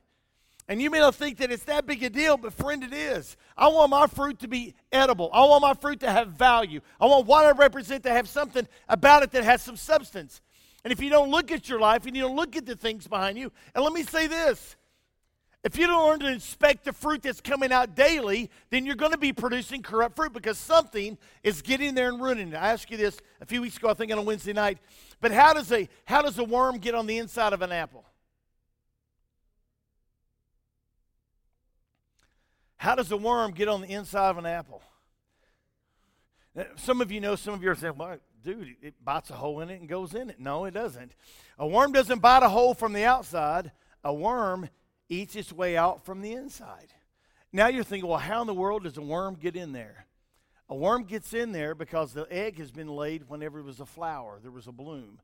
And 0.68 0.82
you 0.82 0.90
may 0.90 1.00
not 1.00 1.14
think 1.14 1.38
that 1.38 1.52
it's 1.52 1.64
that 1.66 1.86
big 1.86 2.02
a 2.04 2.10
deal, 2.10 2.38
but 2.38 2.52
friend, 2.54 2.84
it 2.84 2.94
is. 2.94 3.38
I 3.56 3.68
want 3.68 3.92
my 3.92 4.08
fruit 4.08 4.40
to 4.40 4.48
be 4.48 4.74
edible. 4.92 5.30
I 5.32 5.46
want 5.46 5.62
my 5.62 5.76
fruit 5.76 6.00
to 6.00 6.12
have 6.12 6.30
value. 6.30 6.82
I 7.00 7.06
want 7.06 7.28
what 7.28 7.46
I 7.46 7.52
represent 7.52 8.04
to 8.04 8.10
have 8.10 8.28
something 8.28 8.68
about 8.90 9.22
it 9.22 9.32
that 9.32 9.44
has 9.44 9.62
some 9.62 9.78
substance. 9.78 10.42
And 10.84 10.92
if 10.92 11.00
you 11.00 11.10
don't 11.10 11.30
look 11.30 11.52
at 11.52 11.70
your 11.70 11.80
life 11.80 12.06
and 12.06 12.16
you 12.16 12.24
don't 12.24 12.36
look 12.36 12.56
at 12.56 12.66
the 12.66 12.76
things 12.76 13.08
behind 13.08 13.38
you, 13.38 13.52
and 13.76 13.84
let 13.84 13.94
me 13.94 14.04
say 14.04 14.26
this 14.28 14.76
if 15.66 15.80
you 15.80 15.88
don't 15.88 16.08
learn 16.08 16.20
to 16.20 16.32
inspect 16.32 16.86
the 16.86 16.94
fruit 16.94 17.24
that's 17.24 17.42
coming 17.42 17.72
out 17.72 17.96
daily, 17.96 18.52
then 18.70 18.86
you're 18.86 18.96
going 18.96 19.14
to 19.14 19.18
be 19.18 19.34
producing 19.34 19.82
corrupt 19.82 20.16
fruit 20.16 20.32
because 20.32 20.60
something 20.60 21.18
is 21.44 21.64
getting 21.64 21.96
there 21.96 22.10
and 22.10 22.22
ruining 22.22 22.50
it. 22.50 22.56
I 22.56 22.72
asked 22.72 22.92
you 22.92 22.98
this 22.98 23.20
a 23.42 23.48
few 23.48 23.64
weeks 23.64 23.78
ago, 23.78 23.90
I 23.90 23.96
think 23.96 24.12
on 24.12 24.20
a 24.20 24.22
Wednesday 24.22 24.54
night. 24.54 24.78
But 25.22 25.32
how 25.32 25.54
does 25.54 25.72
a 25.72 25.90
how 26.06 26.22
does 26.22 26.38
a 26.38 26.44
worm 26.44 26.78
get 26.78 26.94
on 26.94 27.08
the 27.08 27.18
inside 27.18 27.54
of 27.54 27.64
an 27.64 27.72
apple? 27.72 28.06
How 32.86 32.94
does 32.94 33.12
a 33.12 33.18
worm 33.18 33.50
get 33.50 33.68
on 33.68 33.82
the 33.82 33.88
inside 33.88 34.30
of 34.30 34.38
an 34.38 34.46
apple? 34.46 34.80
Uh, 36.56 36.66
some 36.76 37.02
of 37.02 37.12
you 37.12 37.20
know, 37.20 37.36
some 37.36 37.56
of 37.56 37.64
you 37.64 37.72
are 37.72 37.76
saying, 37.76 37.96
well, 37.98 38.20
dude, 38.44 38.76
it 38.80 38.94
bites 39.04 39.32
a 39.32 39.34
hole 39.34 39.62
in 39.62 39.72
it 39.72 39.80
and 39.80 39.90
goes 39.90 40.14
in 40.14 40.30
it. 40.30 40.40
No, 40.40 40.66
it 40.66 40.76
doesn't. 40.76 41.14
A 41.58 41.66
worm 41.66 41.94
doesn't 41.94 42.20
bite 42.20 42.44
a 42.44 42.50
hole 42.50 42.76
from 42.76 42.94
the 42.94 43.04
outside, 43.04 43.72
a 44.04 44.14
worm 44.14 44.70
eats 45.10 45.36
its 45.36 45.52
way 45.52 45.76
out 45.76 46.06
from 46.06 46.22
the 46.22 46.34
inside. 46.34 46.94
Now 47.52 47.70
you're 47.70 47.84
thinking, 47.84 48.08
well, 48.08 48.20
how 48.20 48.42
in 48.42 48.46
the 48.46 48.54
world 48.54 48.84
does 48.84 48.98
a 48.98 49.02
worm 49.02 49.34
get 49.34 49.56
in 49.56 49.72
there? 49.72 50.06
A 50.70 50.76
worm 50.76 51.06
gets 51.06 51.34
in 51.34 51.54
there 51.54 51.74
because 51.74 52.14
the 52.14 52.28
egg 52.30 52.60
has 52.60 52.70
been 52.70 52.90
laid 52.90 53.28
whenever 53.28 53.58
it 53.58 53.66
was 53.66 53.80
a 53.80 53.88
flower, 53.88 54.38
there 54.44 54.52
was 54.52 54.68
a 54.68 54.72
bloom. 54.72 55.22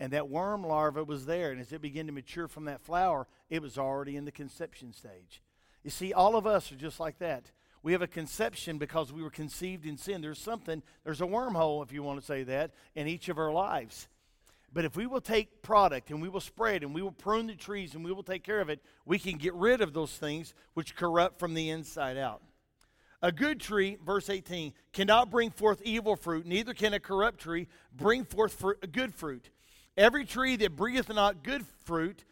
And 0.00 0.12
that 0.12 0.28
worm 0.28 0.66
larva 0.66 1.04
was 1.04 1.26
there. 1.26 1.52
And 1.52 1.60
as 1.60 1.72
it 1.72 1.80
began 1.80 2.06
to 2.06 2.12
mature 2.12 2.48
from 2.48 2.64
that 2.64 2.80
flower, 2.80 3.28
it 3.50 3.62
was 3.62 3.78
already 3.78 4.16
in 4.16 4.24
the 4.24 4.32
conception 4.32 4.92
stage. 4.92 5.43
You 5.84 5.90
see, 5.90 6.12
all 6.12 6.34
of 6.34 6.46
us 6.46 6.72
are 6.72 6.76
just 6.76 6.98
like 6.98 7.18
that. 7.18 7.50
We 7.82 7.92
have 7.92 8.02
a 8.02 8.06
conception 8.06 8.78
because 8.78 9.12
we 9.12 9.22
were 9.22 9.30
conceived 9.30 9.84
in 9.84 9.98
sin. 9.98 10.22
There's 10.22 10.38
something, 10.38 10.82
there's 11.04 11.20
a 11.20 11.26
wormhole, 11.26 11.84
if 11.84 11.92
you 11.92 12.02
want 12.02 12.18
to 12.18 12.24
say 12.24 12.42
that, 12.44 12.72
in 12.94 13.06
each 13.06 13.28
of 13.28 13.36
our 13.36 13.52
lives. 13.52 14.08
But 14.72 14.86
if 14.86 14.96
we 14.96 15.06
will 15.06 15.20
take 15.20 15.62
product 15.62 16.10
and 16.10 16.20
we 16.20 16.28
will 16.30 16.40
spread 16.40 16.82
and 16.82 16.94
we 16.94 17.02
will 17.02 17.12
prune 17.12 17.46
the 17.46 17.54
trees 17.54 17.94
and 17.94 18.04
we 18.04 18.10
will 18.10 18.22
take 18.22 18.42
care 18.42 18.60
of 18.60 18.70
it, 18.70 18.80
we 19.04 19.18
can 19.18 19.36
get 19.36 19.54
rid 19.54 19.82
of 19.82 19.92
those 19.92 20.10
things 20.10 20.54
which 20.72 20.96
corrupt 20.96 21.38
from 21.38 21.52
the 21.52 21.68
inside 21.68 22.16
out. 22.16 22.42
A 23.22 23.30
good 23.30 23.60
tree, 23.60 23.98
verse 24.04 24.28
18, 24.28 24.72
cannot 24.92 25.30
bring 25.30 25.50
forth 25.50 25.80
evil 25.82 26.16
fruit, 26.16 26.44
neither 26.44 26.74
can 26.74 26.92
a 26.92 27.00
corrupt 27.00 27.38
tree 27.38 27.68
bring 27.94 28.24
forth 28.24 28.62
good 28.90 29.14
fruit. 29.14 29.50
Every 29.96 30.24
tree 30.24 30.56
that 30.56 30.74
bringeth 30.74 31.08
not 31.08 31.44
good 31.44 31.64
fruit 31.84 32.24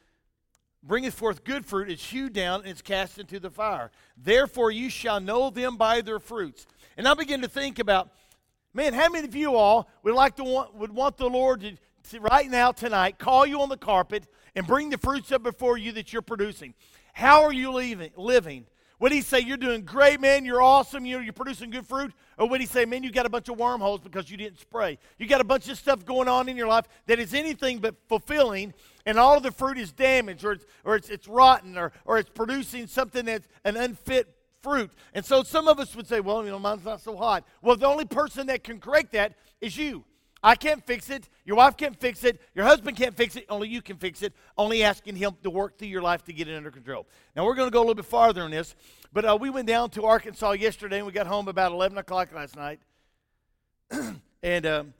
bringeth 0.82 1.14
forth 1.14 1.44
good 1.44 1.64
fruit 1.64 1.90
is 1.90 2.02
hewed 2.02 2.32
down 2.32 2.60
and 2.60 2.72
is 2.72 2.82
cast 2.82 3.18
into 3.18 3.38
the 3.38 3.50
fire. 3.50 3.90
Therefore 4.16 4.70
you 4.70 4.90
shall 4.90 5.20
know 5.20 5.50
them 5.50 5.76
by 5.76 6.00
their 6.00 6.18
fruits. 6.18 6.66
And 6.96 7.06
I 7.06 7.14
begin 7.14 7.42
to 7.42 7.48
think 7.48 7.78
about, 7.78 8.10
man, 8.74 8.92
how 8.92 9.08
many 9.08 9.26
of 9.26 9.34
you 9.34 9.54
all 9.54 9.88
would 10.02 10.14
like 10.14 10.36
to 10.36 10.44
want 10.44 10.74
would 10.74 10.92
want 10.92 11.16
the 11.16 11.28
Lord 11.28 11.60
to, 11.60 11.76
to 12.10 12.20
right 12.20 12.50
now 12.50 12.72
tonight 12.72 13.18
call 13.18 13.46
you 13.46 13.60
on 13.62 13.68
the 13.68 13.76
carpet 13.76 14.26
and 14.54 14.66
bring 14.66 14.90
the 14.90 14.98
fruits 14.98 15.32
up 15.32 15.42
before 15.42 15.78
you 15.78 15.92
that 15.92 16.12
you're 16.12 16.22
producing? 16.22 16.74
How 17.12 17.42
are 17.42 17.52
you 17.52 17.72
leaving, 17.72 18.10
living? 18.16 18.66
Would 19.02 19.10
he 19.10 19.20
say, 19.20 19.40
You're 19.40 19.56
doing 19.56 19.82
great, 19.82 20.20
man, 20.20 20.44
you're 20.44 20.62
awesome, 20.62 21.04
you're, 21.04 21.20
you're 21.20 21.32
producing 21.32 21.70
good 21.70 21.84
fruit? 21.84 22.12
Or 22.38 22.48
would 22.48 22.60
he 22.60 22.68
say, 22.68 22.84
Man, 22.84 23.02
you 23.02 23.10
got 23.10 23.26
a 23.26 23.28
bunch 23.28 23.48
of 23.48 23.58
wormholes 23.58 24.00
because 24.00 24.30
you 24.30 24.36
didn't 24.36 24.60
spray? 24.60 24.96
You 25.18 25.26
got 25.26 25.40
a 25.40 25.44
bunch 25.44 25.68
of 25.68 25.76
stuff 25.76 26.04
going 26.04 26.28
on 26.28 26.48
in 26.48 26.56
your 26.56 26.68
life 26.68 26.86
that 27.06 27.18
is 27.18 27.34
anything 27.34 27.80
but 27.80 27.96
fulfilling, 28.08 28.72
and 29.06 29.18
all 29.18 29.36
of 29.36 29.42
the 29.42 29.50
fruit 29.50 29.78
is 29.78 29.92
damaged, 29.92 30.44
or 30.44 30.52
it's, 30.52 30.64
or 30.84 30.96
it's, 30.96 31.08
it's 31.08 31.28
rotten, 31.28 31.76
or, 31.76 31.92
or 32.04 32.18
it's 32.18 32.30
producing 32.30 32.86
something 32.86 33.24
that's 33.24 33.48
an 33.64 33.76
unfit 33.76 34.34
fruit. 34.62 34.90
And 35.12 35.24
so 35.24 35.42
some 35.42 35.68
of 35.68 35.78
us 35.78 35.94
would 35.96 36.06
say, 36.06 36.20
Well, 36.20 36.44
you 36.44 36.50
know, 36.50 36.58
mine's 36.58 36.84
not 36.84 37.00
so 37.00 37.16
hot. 37.16 37.44
Well, 37.60 37.76
the 37.76 37.86
only 37.86 38.04
person 38.04 38.46
that 38.46 38.64
can 38.64 38.80
correct 38.80 39.12
that 39.12 39.34
is 39.60 39.76
you. 39.76 40.04
I 40.44 40.56
can't 40.56 40.84
fix 40.84 41.08
it. 41.08 41.28
Your 41.44 41.56
wife 41.56 41.76
can't 41.76 41.98
fix 41.98 42.24
it. 42.24 42.40
Your 42.54 42.64
husband 42.64 42.96
can't 42.96 43.16
fix 43.16 43.36
it. 43.36 43.46
Only 43.48 43.68
you 43.68 43.80
can 43.80 43.96
fix 43.96 44.22
it. 44.22 44.32
Only 44.58 44.82
asking 44.82 45.14
Him 45.14 45.36
to 45.44 45.50
work 45.50 45.78
through 45.78 45.88
your 45.88 46.02
life 46.02 46.24
to 46.24 46.32
get 46.32 46.48
it 46.48 46.56
under 46.56 46.70
control. 46.70 47.06
Now, 47.36 47.44
we're 47.44 47.54
going 47.54 47.68
to 47.68 47.72
go 47.72 47.78
a 47.78 47.82
little 47.82 47.94
bit 47.94 48.06
farther 48.06 48.44
in 48.44 48.50
this, 48.50 48.74
but 49.12 49.24
uh, 49.24 49.38
we 49.40 49.50
went 49.50 49.68
down 49.68 49.90
to 49.90 50.04
Arkansas 50.04 50.52
yesterday 50.52 50.98
and 50.98 51.06
we 51.06 51.12
got 51.12 51.28
home 51.28 51.46
about 51.46 51.70
11 51.70 51.96
o'clock 51.96 52.32
last 52.34 52.56
night. 52.56 52.80
and 54.42 54.66
um, 54.66 54.94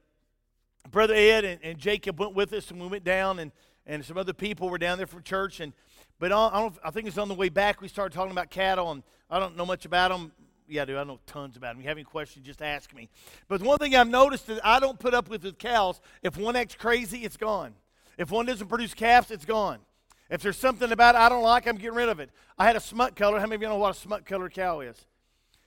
Brother 0.93 1.15
Ed 1.15 1.45
and, 1.45 1.61
and, 1.65 1.79
Jacob 1.79 2.21
went 2.21 2.35
with 2.35 2.53
us, 2.53 2.71
and 2.71 2.81
we 2.81 2.87
went 2.87 3.05
down, 3.05 3.39
and, 3.39 3.51
and 3.87 4.05
some 4.05 4.17
other 4.17 4.33
people 4.33 4.69
were 4.69 4.79
down 4.79 4.99
there 4.99 5.07
from 5.07 5.23
church. 5.23 5.61
And 5.61 5.73
but 6.19 6.33
on, 6.33 6.73
I, 6.85 6.89
I 6.89 6.91
think 6.91 7.09
it's 7.09 7.19
on 7.19 7.29
the 7.29 7.35
way 7.35 7.49
back 7.49 7.81
we 7.81 7.89
started 7.89 8.15
talking 8.15 8.33
about 8.33 8.51
cattle, 8.51 8.91
and 8.91 9.03
I 9.31 9.39
don't 9.39 9.57
know 9.57 9.67
much 9.67 9.85
about 9.85 10.11
them. 10.11 10.33
Yeah, 10.69 10.83
I 10.83 10.85
do. 10.85 10.97
I 10.97 11.05
know 11.05 11.19
tons 11.27 11.57
about 11.57 11.71
them. 11.71 11.79
If 11.79 11.85
you 11.85 11.89
have 11.89 11.99
any 11.99 12.05
questions, 12.05 12.47
just 12.47 12.63
ask 12.63 12.95
me. 12.95 13.09
But 13.49 13.61
one 13.63 13.79
thing 13.79 13.95
I've 13.95 14.09
noticed 14.09 14.49
is 14.49 14.61
I 14.65 14.81
don't 14.81 14.99
put 14.99 15.15
up 15.15 15.29
with 15.29 15.45
with 15.45 15.59
cows. 15.59 16.01
If 16.23 16.37
one 16.37 16.57
acts 16.57 16.75
crazy, 16.75 17.25
it's 17.25 17.37
gone. 17.37 17.75
If 18.17 18.31
one 18.31 18.47
doesn't 18.47 18.69
produce 18.69 18.95
calves, 18.95 19.31
it's 19.31 19.45
gone. 19.45 19.79
If 20.31 20.41
there's 20.41 20.57
something 20.57 20.91
about 20.91 21.15
it 21.15 21.19
I 21.19 21.29
don't 21.29 21.43
like, 21.43 21.67
I'm 21.67 21.77
getting 21.77 21.95
rid 21.95 22.09
of 22.09 22.21
it. 22.21 22.31
I 22.59 22.65
had 22.65 22.77
a 22.77 22.81
smut 22.81 23.17
color. 23.17 23.39
How 23.39 23.45
many 23.45 23.57
of 23.57 23.63
you 23.63 23.69
know 23.69 23.77
what 23.77 23.95
a 23.95 23.99
smut 23.99 24.25
color 24.25 24.49
cow 24.49 24.81
is? 24.81 25.05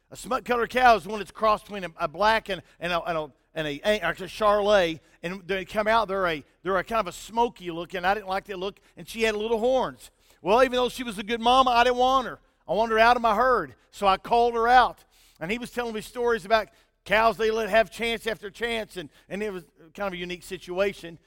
A 0.10 0.15
smut 0.15 0.45
color 0.45 0.65
cow 0.65 0.95
is 0.95 1.05
one 1.05 1.19
that's 1.19 1.31
crossed 1.31 1.65
between 1.65 1.84
a, 1.84 1.89
a 1.98 2.07
black 2.07 2.50
and, 2.50 2.62
and 2.79 2.91
a, 2.91 3.03
and 3.03 3.17
a 3.17 3.31
and 3.55 3.67
a, 3.67 3.79
a, 3.83 4.13
Charolais, 4.13 5.00
and 5.24 5.41
they 5.47 5.65
come 5.65 5.88
out. 5.88 6.07
They're 6.07 6.27
a 6.27 6.43
they're 6.62 6.77
a 6.77 6.83
kind 6.83 7.00
of 7.00 7.07
a 7.07 7.12
smoky 7.12 7.71
looking. 7.71 8.05
I 8.05 8.13
didn't 8.13 8.27
like 8.27 8.45
that 8.45 8.59
look, 8.59 8.79
and 8.97 9.07
she 9.07 9.24
had 9.24 9.35
little 9.35 9.59
horns. 9.59 10.12
Well, 10.41 10.62
even 10.62 10.74
though 10.74 10.89
she 10.89 11.03
was 11.03 11.17
a 11.17 11.24
good 11.24 11.41
mama, 11.41 11.71
I 11.71 11.83
didn't 11.85 11.97
want 11.97 12.27
her. 12.27 12.39
I 12.67 12.74
wanted 12.74 12.93
her 12.93 13.00
out 13.00 13.15
of 13.15 13.21
my 13.21 13.33
herd, 13.33 13.74
so 13.91 14.05
I 14.05 14.17
called 14.17 14.53
her 14.53 14.67
out. 14.67 15.03
And 15.39 15.50
he 15.50 15.57
was 15.57 15.71
telling 15.71 15.93
me 15.93 16.01
stories 16.01 16.45
about 16.45 16.67
cows 17.05 17.38
they 17.38 17.50
let 17.50 17.69
have 17.69 17.89
chance 17.89 18.27
after 18.27 18.51
chance, 18.51 18.97
and 18.97 19.09
and 19.29 19.41
it 19.41 19.51
was 19.51 19.63
kind 19.95 20.07
of 20.07 20.13
a 20.13 20.17
unique 20.17 20.43
situation. 20.43 21.17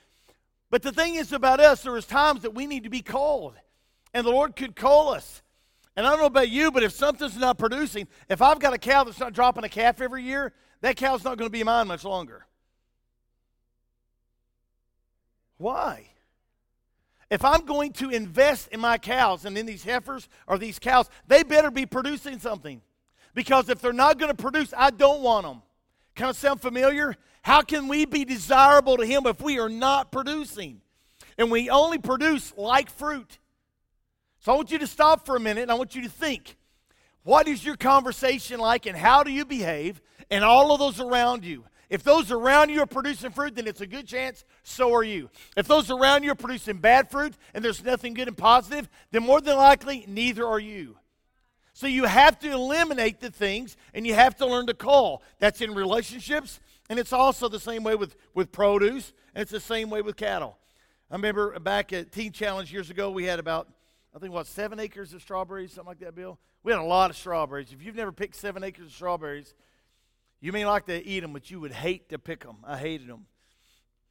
But 0.70 0.82
the 0.82 0.92
thing 0.92 1.14
is 1.14 1.32
about 1.32 1.60
us, 1.60 1.82
there 1.82 1.96
is 1.96 2.04
times 2.04 2.42
that 2.42 2.54
we 2.54 2.66
need 2.66 2.84
to 2.84 2.90
be 2.90 3.00
called. 3.00 3.54
And 4.12 4.26
the 4.26 4.30
Lord 4.30 4.54
could 4.54 4.76
call 4.76 5.10
us. 5.10 5.42
And 5.96 6.06
I 6.06 6.10
don't 6.10 6.20
know 6.20 6.26
about 6.26 6.48
you, 6.48 6.70
but 6.70 6.82
if 6.82 6.92
something's 6.92 7.36
not 7.36 7.58
producing, 7.58 8.06
if 8.28 8.40
I've 8.40 8.60
got 8.60 8.72
a 8.72 8.78
cow 8.78 9.04
that's 9.04 9.18
not 9.18 9.32
dropping 9.32 9.64
a 9.64 9.68
calf 9.68 10.00
every 10.00 10.22
year, 10.22 10.52
that 10.80 10.96
cow's 10.96 11.24
not 11.24 11.38
going 11.38 11.48
to 11.48 11.52
be 11.52 11.64
mine 11.64 11.88
much 11.88 12.04
longer. 12.04 12.46
Why? 15.56 16.06
If 17.30 17.44
I'm 17.44 17.66
going 17.66 17.92
to 17.94 18.10
invest 18.10 18.68
in 18.68 18.80
my 18.80 18.96
cows 18.96 19.44
and 19.44 19.58
in 19.58 19.66
these 19.66 19.84
heifers 19.84 20.28
or 20.46 20.56
these 20.56 20.78
cows, 20.78 21.10
they 21.26 21.42
better 21.42 21.70
be 21.70 21.84
producing 21.84 22.38
something. 22.38 22.80
Because 23.34 23.68
if 23.68 23.80
they're 23.80 23.92
not 23.92 24.18
going 24.18 24.34
to 24.34 24.40
produce, 24.40 24.72
I 24.76 24.90
don't 24.90 25.20
want 25.20 25.46
them. 25.46 25.62
Kind 26.14 26.30
of 26.30 26.36
sound 26.36 26.60
familiar? 26.60 27.14
How 27.42 27.62
can 27.62 27.88
we 27.88 28.06
be 28.06 28.24
desirable 28.24 28.96
to 28.96 29.06
Him 29.06 29.26
if 29.26 29.40
we 29.40 29.58
are 29.58 29.68
not 29.68 30.10
producing? 30.10 30.80
And 31.36 31.50
we 31.50 31.70
only 31.70 31.98
produce 31.98 32.52
like 32.56 32.90
fruit. 32.90 33.38
So 34.40 34.52
I 34.52 34.56
want 34.56 34.70
you 34.70 34.78
to 34.78 34.86
stop 34.86 35.26
for 35.26 35.36
a 35.36 35.40
minute 35.40 35.62
and 35.62 35.70
I 35.70 35.74
want 35.74 35.94
you 35.94 36.02
to 36.02 36.08
think 36.08 36.56
what 37.22 37.46
is 37.46 37.64
your 37.64 37.76
conversation 37.76 38.58
like 38.58 38.86
and 38.86 38.96
how 38.96 39.22
do 39.22 39.30
you 39.30 39.44
behave 39.44 40.00
and 40.30 40.44
all 40.44 40.72
of 40.72 40.78
those 40.78 41.00
around 41.00 41.44
you? 41.44 41.64
If 41.90 42.02
those 42.02 42.30
around 42.30 42.68
you 42.68 42.82
are 42.82 42.86
producing 42.86 43.30
fruit, 43.30 43.56
then 43.56 43.66
it's 43.66 43.80
a 43.80 43.86
good 43.86 44.06
chance 44.06 44.44
so 44.62 44.94
are 44.94 45.02
you. 45.02 45.30
If 45.56 45.66
those 45.66 45.90
around 45.90 46.22
you 46.22 46.32
are 46.32 46.36
producing 46.36 46.78
bad 46.78 47.10
fruit 47.10 47.34
and 47.54 47.64
there's 47.64 47.82
nothing 47.82 48.12
good 48.12 48.28
and 48.28 48.36
positive, 48.36 48.88
then 49.10 49.22
more 49.22 49.40
than 49.40 49.56
likely, 49.56 50.04
neither 50.06 50.46
are 50.46 50.60
you. 50.60 50.98
So 51.72 51.86
you 51.86 52.04
have 52.04 52.38
to 52.40 52.50
eliminate 52.50 53.20
the 53.20 53.30
things 53.30 53.76
and 53.94 54.06
you 54.06 54.12
have 54.14 54.36
to 54.36 54.46
learn 54.46 54.66
to 54.66 54.74
call. 54.74 55.22
That's 55.38 55.60
in 55.60 55.74
relationships, 55.74 56.60
and 56.90 56.98
it's 56.98 57.12
also 57.12 57.48
the 57.48 57.60
same 57.60 57.84
way 57.84 57.94
with, 57.94 58.16
with 58.34 58.52
produce, 58.52 59.12
and 59.34 59.42
it's 59.42 59.52
the 59.52 59.60
same 59.60 59.88
way 59.88 60.02
with 60.02 60.16
cattle. 60.16 60.58
I 61.10 61.14
remember 61.14 61.58
back 61.60 61.92
at 61.94 62.12
Teen 62.12 62.32
Challenge 62.32 62.70
years 62.70 62.90
ago, 62.90 63.10
we 63.10 63.24
had 63.24 63.38
about, 63.38 63.68
I 64.14 64.18
think, 64.18 64.34
what, 64.34 64.46
seven 64.46 64.78
acres 64.78 65.14
of 65.14 65.22
strawberries, 65.22 65.72
something 65.72 65.88
like 65.88 66.00
that, 66.00 66.14
Bill? 66.14 66.38
We 66.64 66.72
had 66.72 66.80
a 66.80 66.84
lot 66.84 67.10
of 67.10 67.16
strawberries. 67.16 67.72
If 67.72 67.82
you've 67.82 67.94
never 67.94 68.12
picked 68.12 68.34
seven 68.34 68.62
acres 68.62 68.86
of 68.86 68.92
strawberries, 68.92 69.54
you 70.40 70.52
may 70.52 70.64
like 70.64 70.86
to 70.86 71.04
eat 71.04 71.20
them, 71.20 71.32
but 71.32 71.50
you 71.50 71.60
would 71.60 71.72
hate 71.72 72.08
to 72.10 72.18
pick 72.18 72.44
them. 72.44 72.56
I 72.64 72.76
hated 72.76 73.08
them. 73.08 73.26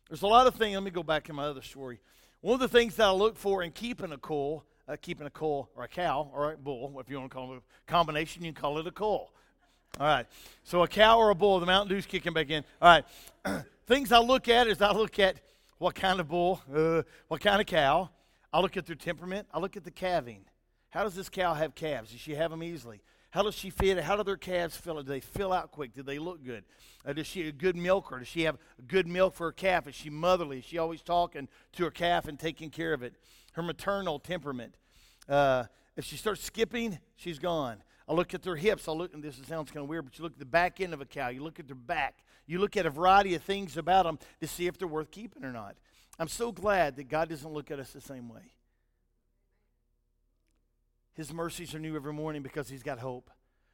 There's 0.09 0.21
a 0.21 0.27
lot 0.27 0.47
of 0.47 0.55
things. 0.55 0.73
Let 0.75 0.83
me 0.83 0.91
go 0.91 1.03
back 1.03 1.25
to 1.25 1.33
my 1.33 1.45
other 1.45 1.61
story. 1.61 1.99
One 2.41 2.55
of 2.55 2.59
the 2.59 2.67
things 2.67 2.95
that 2.95 3.07
I 3.07 3.11
look 3.11 3.37
for 3.37 3.63
in 3.63 3.71
keeping 3.71 4.11
a 4.11 4.17
coal 4.17 4.63
uh, 4.87 4.95
keeping 5.01 5.27
a 5.27 5.29
coal 5.29 5.69
or 5.75 5.83
a 5.83 5.87
cow 5.87 6.29
or 6.33 6.53
a 6.53 6.57
bull, 6.57 6.97
if 6.99 7.09
you 7.09 7.19
want 7.19 7.29
to 7.29 7.35
call 7.35 7.53
it 7.53 7.57
a 7.57 7.91
combination, 7.91 8.43
you 8.43 8.53
can 8.53 8.61
call 8.61 8.77
it 8.79 8.87
a 8.87 8.91
coal. 8.91 9.31
All 9.99 10.05
right. 10.05 10.25
So 10.63 10.83
a 10.83 10.87
cow 10.87 11.17
or 11.17 11.29
a 11.29 11.35
bull, 11.35 11.59
the 11.59 11.65
Mountain 11.65 11.89
Dew's 11.89 12.05
kicking 12.05 12.33
back 12.33 12.49
in. 12.49 12.63
All 12.81 13.01
right. 13.45 13.65
Things 13.87 14.11
I 14.11 14.19
look 14.19 14.47
at 14.47 14.67
is 14.67 14.81
I 14.81 14.91
look 14.91 15.19
at 15.19 15.37
what 15.77 15.95
kind 15.95 16.19
of 16.19 16.27
bull, 16.27 16.61
uh, 16.73 17.03
what 17.27 17.41
kind 17.41 17.61
of 17.61 17.67
cow. 17.67 18.09
I 18.51 18.59
look 18.59 18.77
at 18.77 18.85
their 18.85 18.95
temperament. 18.95 19.47
I 19.53 19.59
look 19.59 19.75
at 19.75 19.83
the 19.83 19.91
calving. 19.91 20.45
How 20.89 21.03
does 21.03 21.15
this 21.15 21.29
cow 21.29 21.53
have 21.53 21.75
calves? 21.75 22.11
Does 22.11 22.21
she 22.21 22.35
have 22.35 22.51
them 22.51 22.63
easily? 22.63 23.01
How 23.37 23.43
does 23.43 23.53
she 23.53 23.69
feed? 23.69 23.99
How 23.99 24.15
do 24.15 24.23
their 24.23 24.35
calves 24.35 24.75
fill? 24.75 24.95
Do 24.95 25.03
they 25.03 25.19
fill 25.19 25.53
out 25.53 25.71
quick? 25.71 25.93
Do 25.93 26.01
they 26.01 26.17
look 26.17 26.43
good? 26.43 26.63
Uh, 27.05 27.13
does 27.13 27.27
she 27.27 27.47
a 27.47 27.51
good 27.51 27.75
milker? 27.75 28.17
Does 28.17 28.27
she 28.27 28.41
have 28.45 28.57
good 28.87 29.07
milk 29.07 29.35
for 29.35 29.45
her 29.45 29.51
calf? 29.51 29.87
Is 29.87 29.93
she 29.93 30.09
motherly? 30.09 30.57
Is 30.57 30.65
she 30.65 30.79
always 30.79 31.03
talking 31.03 31.47
to 31.73 31.83
her 31.83 31.91
calf 31.91 32.27
and 32.27 32.39
taking 32.39 32.71
care 32.71 32.93
of 32.93 33.03
it? 33.03 33.13
her 33.57 33.63
maternal 33.63 34.19
temperament. 34.19 34.77
Uh, 35.27 35.63
if 35.97 36.05
she 36.05 36.15
starts 36.15 36.43
skipping, 36.43 36.99
she's 37.15 37.39
gone. 37.39 37.77
I 38.07 38.13
look 38.13 38.33
at 38.35 38.43
their 38.43 38.55
hips. 38.55 38.87
I 38.87 38.91
look, 38.91 39.13
and 39.13 39.21
this 39.21 39.35
sounds 39.47 39.71
kind 39.71 39.83
of 39.83 39.89
weird, 39.89 40.05
but 40.05 40.17
you 40.17 40.23
look 40.23 40.33
at 40.33 40.39
the 40.39 40.45
back 40.45 40.79
end 40.79 40.93
of 40.93 41.01
a 41.01 41.05
cow. 41.05 41.29
You 41.29 41.43
look 41.43 41.59
at 41.59 41.67
their 41.67 41.75
back. 41.75 42.19
You 42.45 42.59
look 42.59 42.77
at 42.77 42.85
a 42.85 42.89
variety 42.89 43.33
of 43.33 43.41
things 43.41 43.75
about 43.75 44.05
them 44.05 44.19
to 44.39 44.47
see 44.47 44.67
if 44.67 44.77
they're 44.77 44.87
worth 44.87 45.09
keeping 45.09 45.43
or 45.43 45.51
not. 45.51 45.75
I'm 46.19 46.27
so 46.27 46.51
glad 46.51 46.95
that 46.95 47.09
God 47.09 47.29
doesn't 47.29 47.51
look 47.51 47.71
at 47.71 47.79
us 47.79 47.91
the 47.91 47.99
same 47.99 48.29
way. 48.29 48.53
His 51.17 51.33
mercies 51.33 51.75
are 51.75 51.79
new 51.79 51.97
every 51.97 52.13
morning 52.13 52.41
because 52.41 52.69
He's 52.69 52.83
got 52.83 52.99
hope 52.99 53.29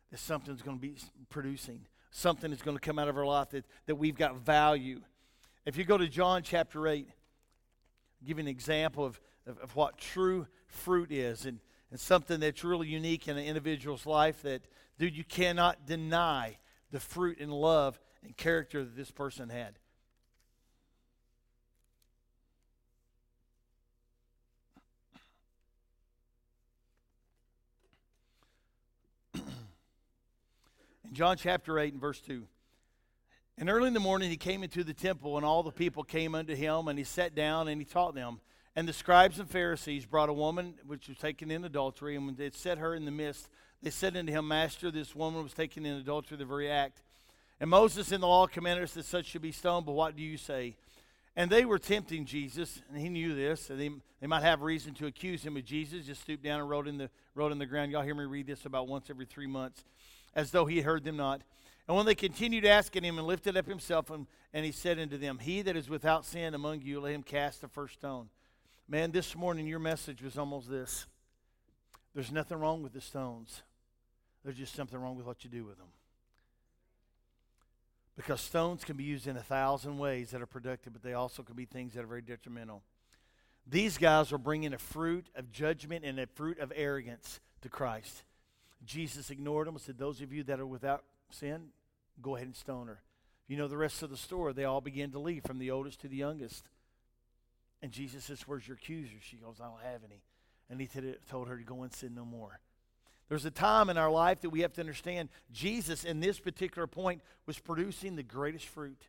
that 0.09 0.17
something's 0.17 0.63
going 0.63 0.77
to 0.77 0.81
be 0.81 0.95
producing, 1.29 1.85
something 2.09 2.51
is 2.51 2.63
going 2.63 2.77
to 2.77 2.81
come 2.81 2.97
out 2.97 3.07
of 3.07 3.17
our 3.17 3.25
life 3.25 3.49
that, 3.51 3.65
that 3.85 3.95
we've 3.95 4.17
got 4.17 4.37
value. 4.37 5.01
If 5.65 5.77
you 5.77 5.83
go 5.83 5.97
to 5.99 6.07
John 6.07 6.41
chapter 6.41 6.87
8, 6.87 7.07
I'll 7.07 8.27
give 8.27 8.39
you 8.39 8.41
an 8.41 8.47
example 8.47 9.05
of 9.05 9.19
of, 9.45 9.57
of 9.59 9.75
what 9.75 9.97
true 9.97 10.47
fruit 10.67 11.11
is 11.11 11.45
and, 11.45 11.59
and 11.91 11.99
something 11.99 12.39
that's 12.39 12.63
really 12.63 12.87
unique 12.87 13.27
in 13.27 13.37
an 13.37 13.45
individual's 13.45 14.05
life 14.05 14.41
that, 14.43 14.61
dude, 14.99 15.15
you 15.15 15.23
cannot 15.23 15.85
deny 15.85 16.57
the 16.91 16.99
fruit 16.99 17.39
and 17.39 17.51
love 17.51 17.99
and 18.23 18.35
character 18.37 18.83
that 18.83 18.95
this 18.95 19.11
person 19.11 19.49
had. 19.49 19.77
John 31.13 31.37
chapter 31.37 31.79
8 31.79 31.93
and 31.93 32.01
verse 32.01 32.19
2. 32.21 32.43
And 33.57 33.69
early 33.69 33.87
in 33.87 33.93
the 33.93 33.99
morning 33.99 34.29
he 34.29 34.37
came 34.37 34.63
into 34.63 34.83
the 34.83 34.93
temple, 34.93 35.37
and 35.37 35.45
all 35.45 35.61
the 35.61 35.71
people 35.71 36.03
came 36.03 36.33
unto 36.33 36.55
him, 36.55 36.87
and 36.87 36.97
he 36.97 37.05
sat 37.05 37.35
down 37.35 37.67
and 37.67 37.79
he 37.79 37.85
taught 37.85 38.15
them. 38.15 38.39
And 38.75 38.87
the 38.87 38.93
scribes 38.93 39.37
and 39.37 39.47
Pharisees 39.47 40.07
brought 40.07 40.29
a 40.29 40.33
woman 40.33 40.73
which 40.87 41.07
was 41.07 41.17
taken 41.17 41.51
in 41.51 41.63
adultery, 41.63 42.15
and 42.15 42.25
when 42.25 42.35
they 42.35 42.49
set 42.49 42.79
her 42.79 42.95
in 42.95 43.05
the 43.05 43.11
midst, 43.11 43.47
they 43.83 43.91
said 43.91 44.17
unto 44.17 44.31
him, 44.31 44.47
Master, 44.47 44.89
this 44.89 45.15
woman 45.15 45.43
was 45.43 45.53
taken 45.53 45.85
in 45.85 45.97
adultery, 45.97 46.37
the 46.37 46.45
very 46.45 46.71
act. 46.71 47.03
And 47.59 47.69
Moses 47.69 48.11
in 48.11 48.21
the 48.21 48.27
law 48.27 48.47
commanded 48.47 48.83
us 48.83 48.93
that 48.95 49.05
such 49.05 49.27
should 49.27 49.43
be 49.43 49.51
stoned, 49.51 49.85
but 49.85 49.91
what 49.91 50.15
do 50.15 50.23
you 50.23 50.37
say? 50.37 50.75
And 51.35 51.51
they 51.51 51.65
were 51.65 51.79
tempting 51.79 52.25
Jesus, 52.25 52.81
and 52.89 52.97
he 52.97 53.09
knew 53.09 53.35
this, 53.35 53.69
and 53.69 53.79
they, 53.79 53.89
they 54.21 54.27
might 54.27 54.43
have 54.43 54.61
reason 54.61 54.93
to 54.95 55.07
accuse 55.07 55.43
him 55.43 55.57
of 55.57 55.65
Jesus. 55.65 56.05
Just 56.05 56.21
stooped 56.21 56.43
down 56.43 56.59
and 56.59 56.69
wrote 56.69 56.87
in 56.87 56.97
the 56.97 57.09
wrote 57.35 57.51
in 57.51 57.57
the 57.57 57.65
ground. 57.65 57.91
Y'all 57.91 58.03
hear 58.03 58.13
me 58.13 58.25
read 58.25 58.45
this 58.45 58.65
about 58.65 58.87
once 58.87 59.09
every 59.09 59.25
three 59.25 59.47
months, 59.47 59.83
as 60.35 60.51
though 60.51 60.65
he 60.65 60.81
heard 60.81 61.03
them 61.03 61.17
not. 61.17 61.41
And 61.87 61.97
when 61.97 62.05
they 62.05 62.15
continued 62.15 62.65
asking 62.65 63.03
him, 63.03 63.17
and 63.17 63.27
lifted 63.27 63.57
up 63.57 63.67
himself, 63.67 64.09
and, 64.09 64.27
and 64.53 64.65
he 64.65 64.71
said 64.71 64.99
unto 64.99 65.17
them, 65.17 65.39
He 65.39 65.61
that 65.63 65.75
is 65.75 65.89
without 65.89 66.25
sin 66.25 66.53
among 66.53 66.81
you, 66.81 67.01
let 67.01 67.13
him 67.13 67.23
cast 67.23 67.61
the 67.61 67.67
first 67.67 67.95
stone. 67.95 68.29
Man, 68.87 69.11
this 69.11 69.35
morning 69.35 69.67
your 69.67 69.79
message 69.79 70.21
was 70.21 70.37
almost 70.37 70.69
this. 70.69 71.07
There's 72.13 72.31
nothing 72.31 72.59
wrong 72.59 72.83
with 72.83 72.93
the 72.93 73.01
stones. 73.01 73.63
There's 74.43 74.57
just 74.57 74.75
something 74.75 74.99
wrong 74.99 75.15
with 75.15 75.25
what 75.25 75.43
you 75.43 75.49
do 75.49 75.65
with 75.65 75.77
them. 75.77 75.87
Because 78.15 78.41
stones 78.41 78.83
can 78.83 78.95
be 78.95 79.03
used 79.03 79.25
in 79.27 79.37
a 79.37 79.41
thousand 79.41 79.97
ways 79.97 80.31
that 80.31 80.41
are 80.41 80.47
productive, 80.47 80.93
but 80.93 81.01
they 81.01 81.13
also 81.13 81.41
can 81.41 81.55
be 81.55 81.65
things 81.65 81.93
that 81.93 82.03
are 82.03 82.07
very 82.07 82.21
detrimental. 82.21 82.83
These 83.65 83.97
guys 83.97 84.31
are 84.31 84.37
bringing 84.37 84.73
a 84.73 84.77
fruit 84.77 85.27
of 85.35 85.51
judgment 85.51 86.05
and 86.05 86.19
a 86.19 86.27
fruit 86.27 86.59
of 86.59 86.71
arrogance 86.75 87.39
to 87.61 87.69
Christ. 87.69 88.23
Jesus 88.85 89.29
ignored 89.29 89.67
them 89.67 89.75
and 89.75 89.81
said, 89.81 89.97
Those 89.97 90.21
of 90.21 90.33
you 90.33 90.43
that 90.43 90.59
are 90.59 90.65
without 90.65 91.03
sin, 91.29 91.69
go 92.21 92.35
ahead 92.35 92.47
and 92.47 92.55
stone 92.55 92.87
her. 92.87 93.01
You 93.47 93.57
know 93.57 93.67
the 93.67 93.77
rest 93.77 94.03
of 94.03 94.09
the 94.09 94.17
story. 94.17 94.53
They 94.53 94.65
all 94.65 94.81
began 94.81 95.11
to 95.11 95.19
leave, 95.19 95.43
from 95.43 95.59
the 95.59 95.71
oldest 95.71 96.01
to 96.01 96.07
the 96.07 96.15
youngest. 96.15 96.65
And 97.81 97.91
Jesus 97.91 98.25
says, 98.25 98.41
Where's 98.47 98.67
your 98.67 98.77
accuser? 98.77 99.17
She 99.21 99.37
goes, 99.37 99.57
I 99.61 99.65
don't 99.65 99.81
have 99.83 100.01
any. 100.05 100.21
And 100.69 100.79
he 100.79 100.89
told 101.29 101.49
her 101.49 101.57
to 101.57 101.63
go 101.63 101.83
and 101.83 101.93
sin 101.93 102.15
no 102.15 102.25
more. 102.25 102.59
There's 103.29 103.45
a 103.45 103.51
time 103.51 103.89
in 103.89 103.97
our 103.97 104.11
life 104.11 104.41
that 104.41 104.49
we 104.49 104.61
have 104.61 104.73
to 104.73 104.81
understand 104.81 105.29
Jesus, 105.51 106.03
in 106.03 106.19
this 106.19 106.39
particular 106.39 106.87
point, 106.87 107.21
was 107.45 107.59
producing 107.59 108.15
the 108.15 108.23
greatest 108.23 108.67
fruit. 108.67 109.01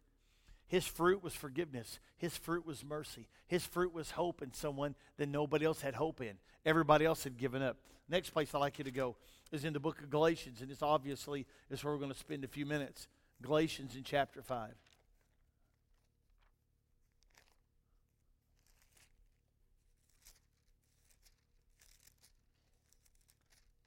His 0.69 0.87
fruit 0.87 1.23
was 1.23 1.35
forgiveness. 1.35 1.99
His 2.17 2.37
fruit 2.37 2.67
was 2.67 2.85
mercy. 2.85 3.29
His 3.47 3.65
fruit 3.65 3.93
was 3.93 4.11
hope 4.13 4.43
in 4.43 4.53
someone 4.53 4.95
that 5.19 5.29
nobody 5.29 5.65
else 5.67 5.81
had 5.83 5.95
hope 5.95 6.21
in. 6.21 6.39
Everybody 6.65 7.05
else 7.05 7.25
had 7.25 7.37
given 7.37 7.63
up. 7.63 7.77
Next 8.09 8.31
place 8.31 8.55
I'd 8.55 8.59
like 8.59 8.79
you 8.79 8.85
to 8.85 8.91
go 8.91 9.17
is 9.53 9.65
in 9.65 9.73
the 9.73 9.81
book 9.81 10.01
of 10.01 10.11
Galatians, 10.11 10.61
and 10.61 10.71
this 10.71 10.83
obviously 10.83 11.47
is 11.71 11.83
where 11.85 11.93
we're 11.93 11.99
going 12.01 12.13
to 12.13 12.19
spend 12.19 12.45
a 12.45 12.49
few 12.49 12.67
minutes. 12.67 13.09
Galatians 13.43 13.95
in 13.95 14.03
chapter 14.03 14.43
5. 14.43 14.71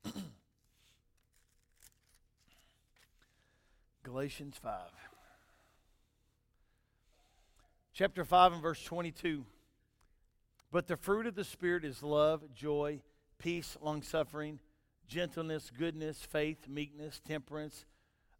Galatians 4.04 4.58
5. 4.62 5.07
Chapter 7.98 8.24
5 8.24 8.54
and 8.54 8.62
verse 8.62 8.84
22. 8.84 9.44
But 10.72 10.86
the 10.86 10.96
fruit 10.96 11.26
of 11.26 11.34
the 11.34 11.44
Spirit 11.44 11.84
is 11.84 12.04
love, 12.04 12.44
joy, 12.54 13.02
peace, 13.40 13.76
long 13.82 14.04
suffering, 14.04 14.60
gentleness, 15.08 15.72
goodness, 15.76 16.20
faith, 16.22 16.68
meekness, 16.68 17.20
temperance. 17.28 17.86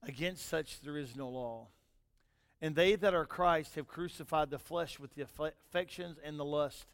Against 0.04 0.46
such 0.46 0.82
there 0.82 0.96
is 0.96 1.16
no 1.16 1.28
law. 1.30 1.70
And 2.62 2.76
they 2.76 2.94
that 2.98 3.16
are 3.16 3.26
Christ 3.26 3.74
have 3.74 3.88
crucified 3.88 4.52
the 4.52 4.60
flesh 4.60 5.00
with 5.00 5.16
the 5.16 5.24
affections 5.24 6.20
and 6.24 6.38
the 6.38 6.46
lust. 6.46 6.86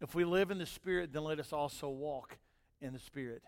If 0.00 0.16
we 0.16 0.24
live 0.24 0.50
in 0.50 0.58
the 0.58 0.66
Spirit, 0.66 1.12
then 1.12 1.22
let 1.22 1.38
us 1.38 1.52
also 1.52 1.88
walk 1.88 2.38
in 2.80 2.92
the 2.92 2.98
Spirit. 2.98 3.42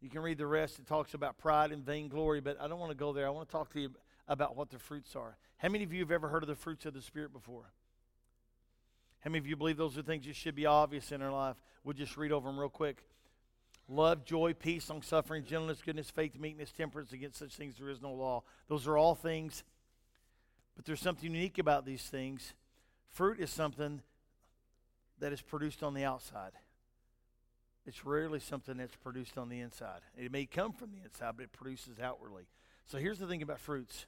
You 0.00 0.10
can 0.10 0.20
read 0.20 0.38
the 0.38 0.46
rest. 0.46 0.78
It 0.78 0.86
talks 0.86 1.14
about 1.14 1.38
pride 1.38 1.72
and 1.72 1.84
vainglory, 1.84 2.40
but 2.40 2.56
I 2.60 2.68
don't 2.68 2.78
want 2.78 2.92
to 2.92 2.96
go 2.96 3.12
there. 3.12 3.26
I 3.26 3.30
want 3.30 3.48
to 3.48 3.52
talk 3.52 3.72
to 3.72 3.80
you 3.80 3.90
about 4.28 4.56
what 4.56 4.70
the 4.70 4.78
fruits 4.78 5.14
are. 5.16 5.36
How 5.58 5.68
many 5.68 5.84
of 5.84 5.92
you 5.92 6.00
have 6.00 6.10
ever 6.10 6.28
heard 6.28 6.42
of 6.42 6.48
the 6.48 6.54
fruits 6.54 6.86
of 6.86 6.94
the 6.94 7.02
Spirit 7.02 7.32
before? 7.32 7.72
How 9.20 9.30
many 9.30 9.38
of 9.38 9.46
you 9.46 9.56
believe 9.56 9.76
those 9.76 9.96
are 9.96 10.02
things 10.02 10.26
that 10.26 10.36
should 10.36 10.54
be 10.54 10.66
obvious 10.66 11.10
in 11.10 11.22
our 11.22 11.32
life? 11.32 11.56
We'll 11.82 11.94
just 11.94 12.16
read 12.16 12.32
over 12.32 12.48
them 12.48 12.58
real 12.58 12.68
quick. 12.68 13.04
Love, 13.88 14.24
joy, 14.24 14.54
peace, 14.54 14.88
long 14.88 15.02
suffering, 15.02 15.44
gentleness, 15.44 15.82
goodness, 15.82 16.10
faith, 16.10 16.38
meekness, 16.38 16.72
temperance. 16.72 17.12
Against 17.12 17.38
such 17.38 17.54
things 17.54 17.76
there 17.78 17.90
is 17.90 18.00
no 18.00 18.12
law. 18.12 18.42
Those 18.68 18.86
are 18.86 18.96
all 18.96 19.14
things, 19.14 19.62
but 20.76 20.84
there's 20.84 21.00
something 21.00 21.30
unique 21.30 21.58
about 21.58 21.84
these 21.84 22.02
things. 22.02 22.54
Fruit 23.10 23.40
is 23.40 23.50
something 23.50 24.02
that 25.20 25.32
is 25.32 25.40
produced 25.40 25.82
on 25.82 25.94
the 25.94 26.04
outside. 26.04 26.52
It's 27.86 28.04
rarely 28.04 28.40
something 28.40 28.78
that's 28.78 28.96
produced 28.96 29.36
on 29.36 29.48
the 29.50 29.60
inside. 29.60 30.00
It 30.16 30.32
may 30.32 30.46
come 30.46 30.72
from 30.72 30.90
the 30.92 31.04
inside, 31.04 31.34
but 31.36 31.44
it 31.44 31.52
produces 31.52 32.00
outwardly. 32.00 32.44
So 32.86 32.98
here's 32.98 33.18
the 33.18 33.26
thing 33.26 33.42
about 33.42 33.60
fruits 33.60 34.06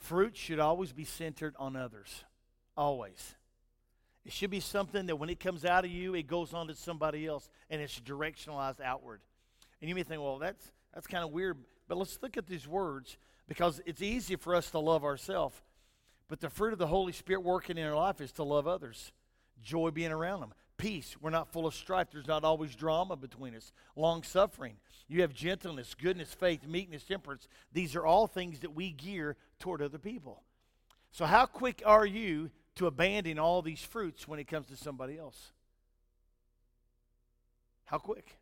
fruit 0.00 0.36
should 0.36 0.58
always 0.58 0.92
be 0.92 1.04
centered 1.04 1.54
on 1.58 1.76
others. 1.76 2.24
Always. 2.76 3.34
It 4.24 4.32
should 4.32 4.50
be 4.50 4.60
something 4.60 5.06
that 5.06 5.16
when 5.16 5.30
it 5.30 5.40
comes 5.40 5.64
out 5.64 5.84
of 5.84 5.90
you, 5.90 6.14
it 6.14 6.26
goes 6.26 6.52
on 6.52 6.66
to 6.68 6.74
somebody 6.74 7.26
else 7.26 7.48
and 7.70 7.80
it's 7.80 7.98
directionalized 8.00 8.80
outward. 8.80 9.20
And 9.80 9.88
you 9.88 9.94
may 9.94 10.02
think, 10.02 10.20
well, 10.20 10.38
that's, 10.38 10.70
that's 10.94 11.06
kind 11.06 11.24
of 11.24 11.30
weird. 11.30 11.58
But 11.88 11.98
let's 11.98 12.18
look 12.22 12.36
at 12.36 12.46
these 12.46 12.68
words 12.68 13.16
because 13.48 13.80
it's 13.86 14.02
easy 14.02 14.36
for 14.36 14.54
us 14.54 14.70
to 14.70 14.78
love 14.78 15.04
ourselves. 15.04 15.56
But 16.28 16.40
the 16.40 16.50
fruit 16.50 16.72
of 16.72 16.78
the 16.78 16.86
Holy 16.86 17.12
Spirit 17.12 17.42
working 17.42 17.78
in 17.78 17.86
our 17.86 17.96
life 17.96 18.20
is 18.20 18.30
to 18.32 18.44
love 18.44 18.68
others, 18.68 19.12
joy 19.62 19.90
being 19.90 20.12
around 20.12 20.40
them, 20.40 20.52
peace. 20.80 21.16
We're 21.20 21.30
not 21.30 21.52
full 21.52 21.66
of 21.66 21.74
strife. 21.74 22.08
There's 22.12 22.26
not 22.26 22.44
always 22.44 22.74
drama 22.74 23.16
between 23.16 23.54
us. 23.54 23.72
Long 23.96 24.22
suffering. 24.22 24.76
You 25.08 25.22
have 25.22 25.34
gentleness, 25.34 25.94
goodness, 25.94 26.32
faith, 26.32 26.66
meekness, 26.66 27.04
temperance. 27.04 27.48
These 27.72 27.96
are 27.96 28.06
all 28.06 28.26
things 28.26 28.60
that 28.60 28.74
we 28.74 28.92
gear 28.92 29.36
toward 29.58 29.82
other 29.82 29.98
people. 29.98 30.42
So, 31.12 31.26
how 31.26 31.46
quick 31.46 31.82
are 31.84 32.06
you 32.06 32.50
to 32.76 32.86
abandon 32.86 33.38
all 33.38 33.62
these 33.62 33.82
fruits 33.82 34.26
when 34.26 34.38
it 34.38 34.44
comes 34.44 34.68
to 34.68 34.76
somebody 34.76 35.18
else? 35.18 35.52
How 37.84 37.98
quick? 37.98 38.36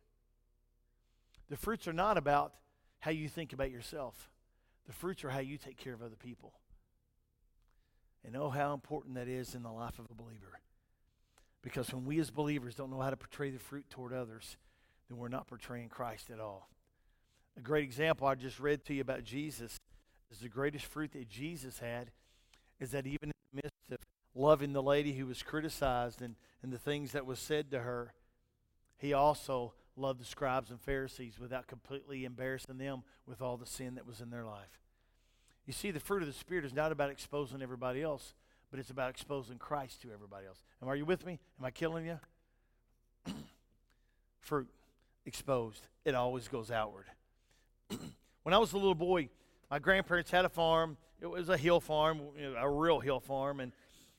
The 1.49 1.57
fruits 1.57 1.87
are 1.87 1.93
not 1.93 2.17
about 2.17 2.53
how 2.99 3.11
you 3.11 3.27
think 3.27 3.53
about 3.53 3.71
yourself, 3.71 4.29
the 4.87 4.93
fruits 4.93 5.23
are 5.23 5.29
how 5.29 5.39
you 5.39 5.57
take 5.57 5.77
care 5.77 5.93
of 5.93 6.01
other 6.01 6.15
people. 6.15 6.53
And 8.25 8.35
oh, 8.35 8.49
how 8.49 8.73
important 8.73 9.15
that 9.15 9.27
is 9.29 9.55
in 9.55 9.63
the 9.63 9.71
life 9.71 9.97
of 9.97 10.05
a 10.11 10.13
believer. 10.13 10.59
Because 11.61 11.93
when 11.93 12.05
we 12.05 12.19
as 12.19 12.29
believers 12.29 12.75
don't 12.75 12.89
know 12.89 13.01
how 13.01 13.09
to 13.09 13.17
portray 13.17 13.49
the 13.49 13.59
fruit 13.59 13.89
toward 13.89 14.13
others, 14.13 14.57
then 15.09 15.17
we're 15.17 15.27
not 15.27 15.47
portraying 15.47 15.89
Christ 15.89 16.29
at 16.29 16.39
all. 16.39 16.69
A 17.57 17.61
great 17.61 17.83
example 17.83 18.27
I 18.27 18.35
just 18.35 18.59
read 18.59 18.85
to 18.85 18.93
you 18.93 19.01
about 19.01 19.23
Jesus 19.23 19.77
is 20.31 20.39
the 20.39 20.49
greatest 20.49 20.85
fruit 20.85 21.11
that 21.13 21.27
Jesus 21.27 21.79
had 21.79 22.11
is 22.79 22.91
that 22.91 23.05
even 23.05 23.23
in 23.23 23.31
the 23.51 23.61
midst 23.63 23.91
of 23.91 23.97
loving 24.33 24.73
the 24.73 24.83
lady 24.83 25.13
who 25.13 25.25
was 25.25 25.43
criticized 25.43 26.21
and, 26.21 26.35
and 26.63 26.71
the 26.71 26.77
things 26.77 27.11
that 27.11 27.25
was 27.25 27.39
said 27.39 27.71
to 27.71 27.79
her, 27.79 28.13
he 28.97 29.11
also 29.11 29.73
loved 29.97 30.21
the 30.21 30.25
scribes 30.25 30.69
and 30.69 30.79
Pharisees 30.79 31.39
without 31.39 31.67
completely 31.67 32.23
embarrassing 32.23 32.77
them 32.77 33.03
with 33.25 33.41
all 33.41 33.57
the 33.57 33.65
sin 33.65 33.95
that 33.95 34.07
was 34.07 34.21
in 34.21 34.29
their 34.29 34.45
life. 34.45 34.79
You 35.65 35.73
see, 35.73 35.91
the 35.91 35.99
fruit 35.99 36.23
of 36.23 36.27
the 36.27 36.33
Spirit 36.33 36.65
is 36.65 36.73
not 36.73 36.91
about 36.91 37.09
exposing 37.09 37.61
everybody 37.61 38.01
else, 38.01 38.33
but 38.71 38.79
it's 38.79 38.89
about 38.89 39.09
exposing 39.09 39.57
Christ 39.57 40.01
to 40.03 40.11
everybody 40.11 40.47
else. 40.47 40.63
And 40.81 40.89
are 40.89 40.95
you 40.95 41.05
with 41.05 41.25
me? 41.25 41.39
Am 41.59 41.65
I 41.65 41.71
killing 41.71 42.05
you? 42.05 42.19
fruit 44.41 44.67
exposed, 45.25 45.83
it 46.05 46.15
always 46.15 46.47
goes 46.47 46.71
outward. 46.71 47.05
when 48.43 48.53
I 48.53 48.57
was 48.57 48.73
a 48.73 48.77
little 48.77 48.95
boy, 48.95 49.29
my 49.69 49.79
grandparents 49.79 50.31
had 50.31 50.45
a 50.45 50.49
farm. 50.49 50.97
It 51.21 51.27
was 51.27 51.49
a 51.49 51.57
hill 51.57 51.79
farm, 51.79 52.21
a 52.57 52.69
real 52.69 52.99
hill 52.99 53.19
farm, 53.19 53.59
and 53.59 53.71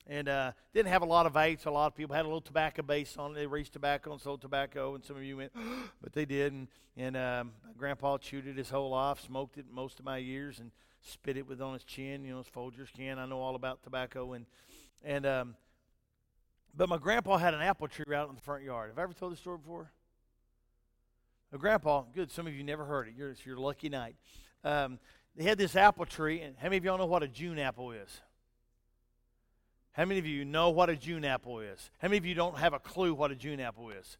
and 0.07 0.27
uh, 0.27 0.51
didn't 0.73 0.89
have 0.89 1.03
a 1.03 1.05
lot 1.05 1.25
of 1.25 1.37
eights. 1.37 1.65
A 1.65 1.71
lot 1.71 1.87
of 1.87 1.95
people 1.95 2.15
had 2.15 2.23
a 2.23 2.27
little 2.27 2.41
tobacco 2.41 2.81
base 2.81 3.17
on 3.17 3.31
it. 3.31 3.35
They 3.35 3.47
raised 3.47 3.73
tobacco 3.73 4.11
and 4.11 4.21
sold 4.21 4.41
tobacco, 4.41 4.95
and 4.95 5.03
some 5.03 5.15
of 5.15 5.23
you 5.23 5.37
went, 5.37 5.51
but 6.01 6.13
they 6.13 6.25
did. 6.25 6.53
And, 6.53 6.67
and 6.97 7.17
um, 7.17 7.51
grandpa 7.77 8.17
chewed 8.17 8.47
it 8.47 8.57
his 8.57 8.69
whole 8.69 8.89
life, 8.89 9.21
smoked 9.21 9.57
it 9.57 9.65
most 9.71 9.99
of 9.99 10.05
my 10.05 10.17
years, 10.17 10.59
and 10.59 10.71
spit 11.01 11.37
it 11.37 11.47
with 11.47 11.61
on 11.61 11.73
his 11.73 11.83
chin. 11.83 12.23
You 12.23 12.31
know, 12.31 12.37
his 12.39 12.47
Folgers 12.47 12.91
can. 12.95 13.19
I 13.19 13.25
know 13.25 13.39
all 13.39 13.55
about 13.55 13.83
tobacco, 13.83 14.33
and 14.33 14.45
and 15.03 15.25
um, 15.25 15.55
but 16.75 16.89
my 16.89 16.97
grandpa 16.97 17.37
had 17.37 17.53
an 17.53 17.61
apple 17.61 17.87
tree 17.87 18.15
out 18.15 18.29
in 18.29 18.35
the 18.35 18.41
front 18.41 18.63
yard. 18.63 18.89
Have 18.89 18.99
I 18.99 19.03
ever 19.03 19.13
told 19.13 19.31
this 19.31 19.39
story 19.39 19.57
before? 19.57 19.91
A 21.53 21.57
grandpa, 21.57 22.03
good. 22.15 22.31
Some 22.31 22.47
of 22.47 22.53
you 22.53 22.63
never 22.63 22.85
heard 22.85 23.09
it. 23.09 23.13
You're, 23.17 23.31
it's 23.31 23.45
your 23.45 23.57
lucky 23.57 23.89
night. 23.89 24.15
Um, 24.63 24.99
they 25.35 25.43
had 25.43 25.57
this 25.57 25.75
apple 25.75 26.05
tree, 26.05 26.41
and 26.41 26.55
how 26.57 26.65
many 26.65 26.77
of 26.77 26.85
y'all 26.85 26.97
know 26.97 27.05
what 27.05 27.23
a 27.23 27.27
June 27.27 27.59
apple 27.59 27.91
is? 27.91 28.21
How 29.93 30.05
many 30.05 30.19
of 30.19 30.25
you 30.25 30.45
know 30.45 30.69
what 30.69 30.89
a 30.89 30.95
June 30.95 31.25
apple 31.25 31.59
is? 31.59 31.89
How 31.99 32.07
many 32.07 32.17
of 32.17 32.25
you 32.25 32.35
don't 32.35 32.57
have 32.57 32.73
a 32.73 32.79
clue 32.79 33.13
what 33.13 33.31
a 33.31 33.35
June 33.35 33.59
apple 33.59 33.89
is? 33.89 34.17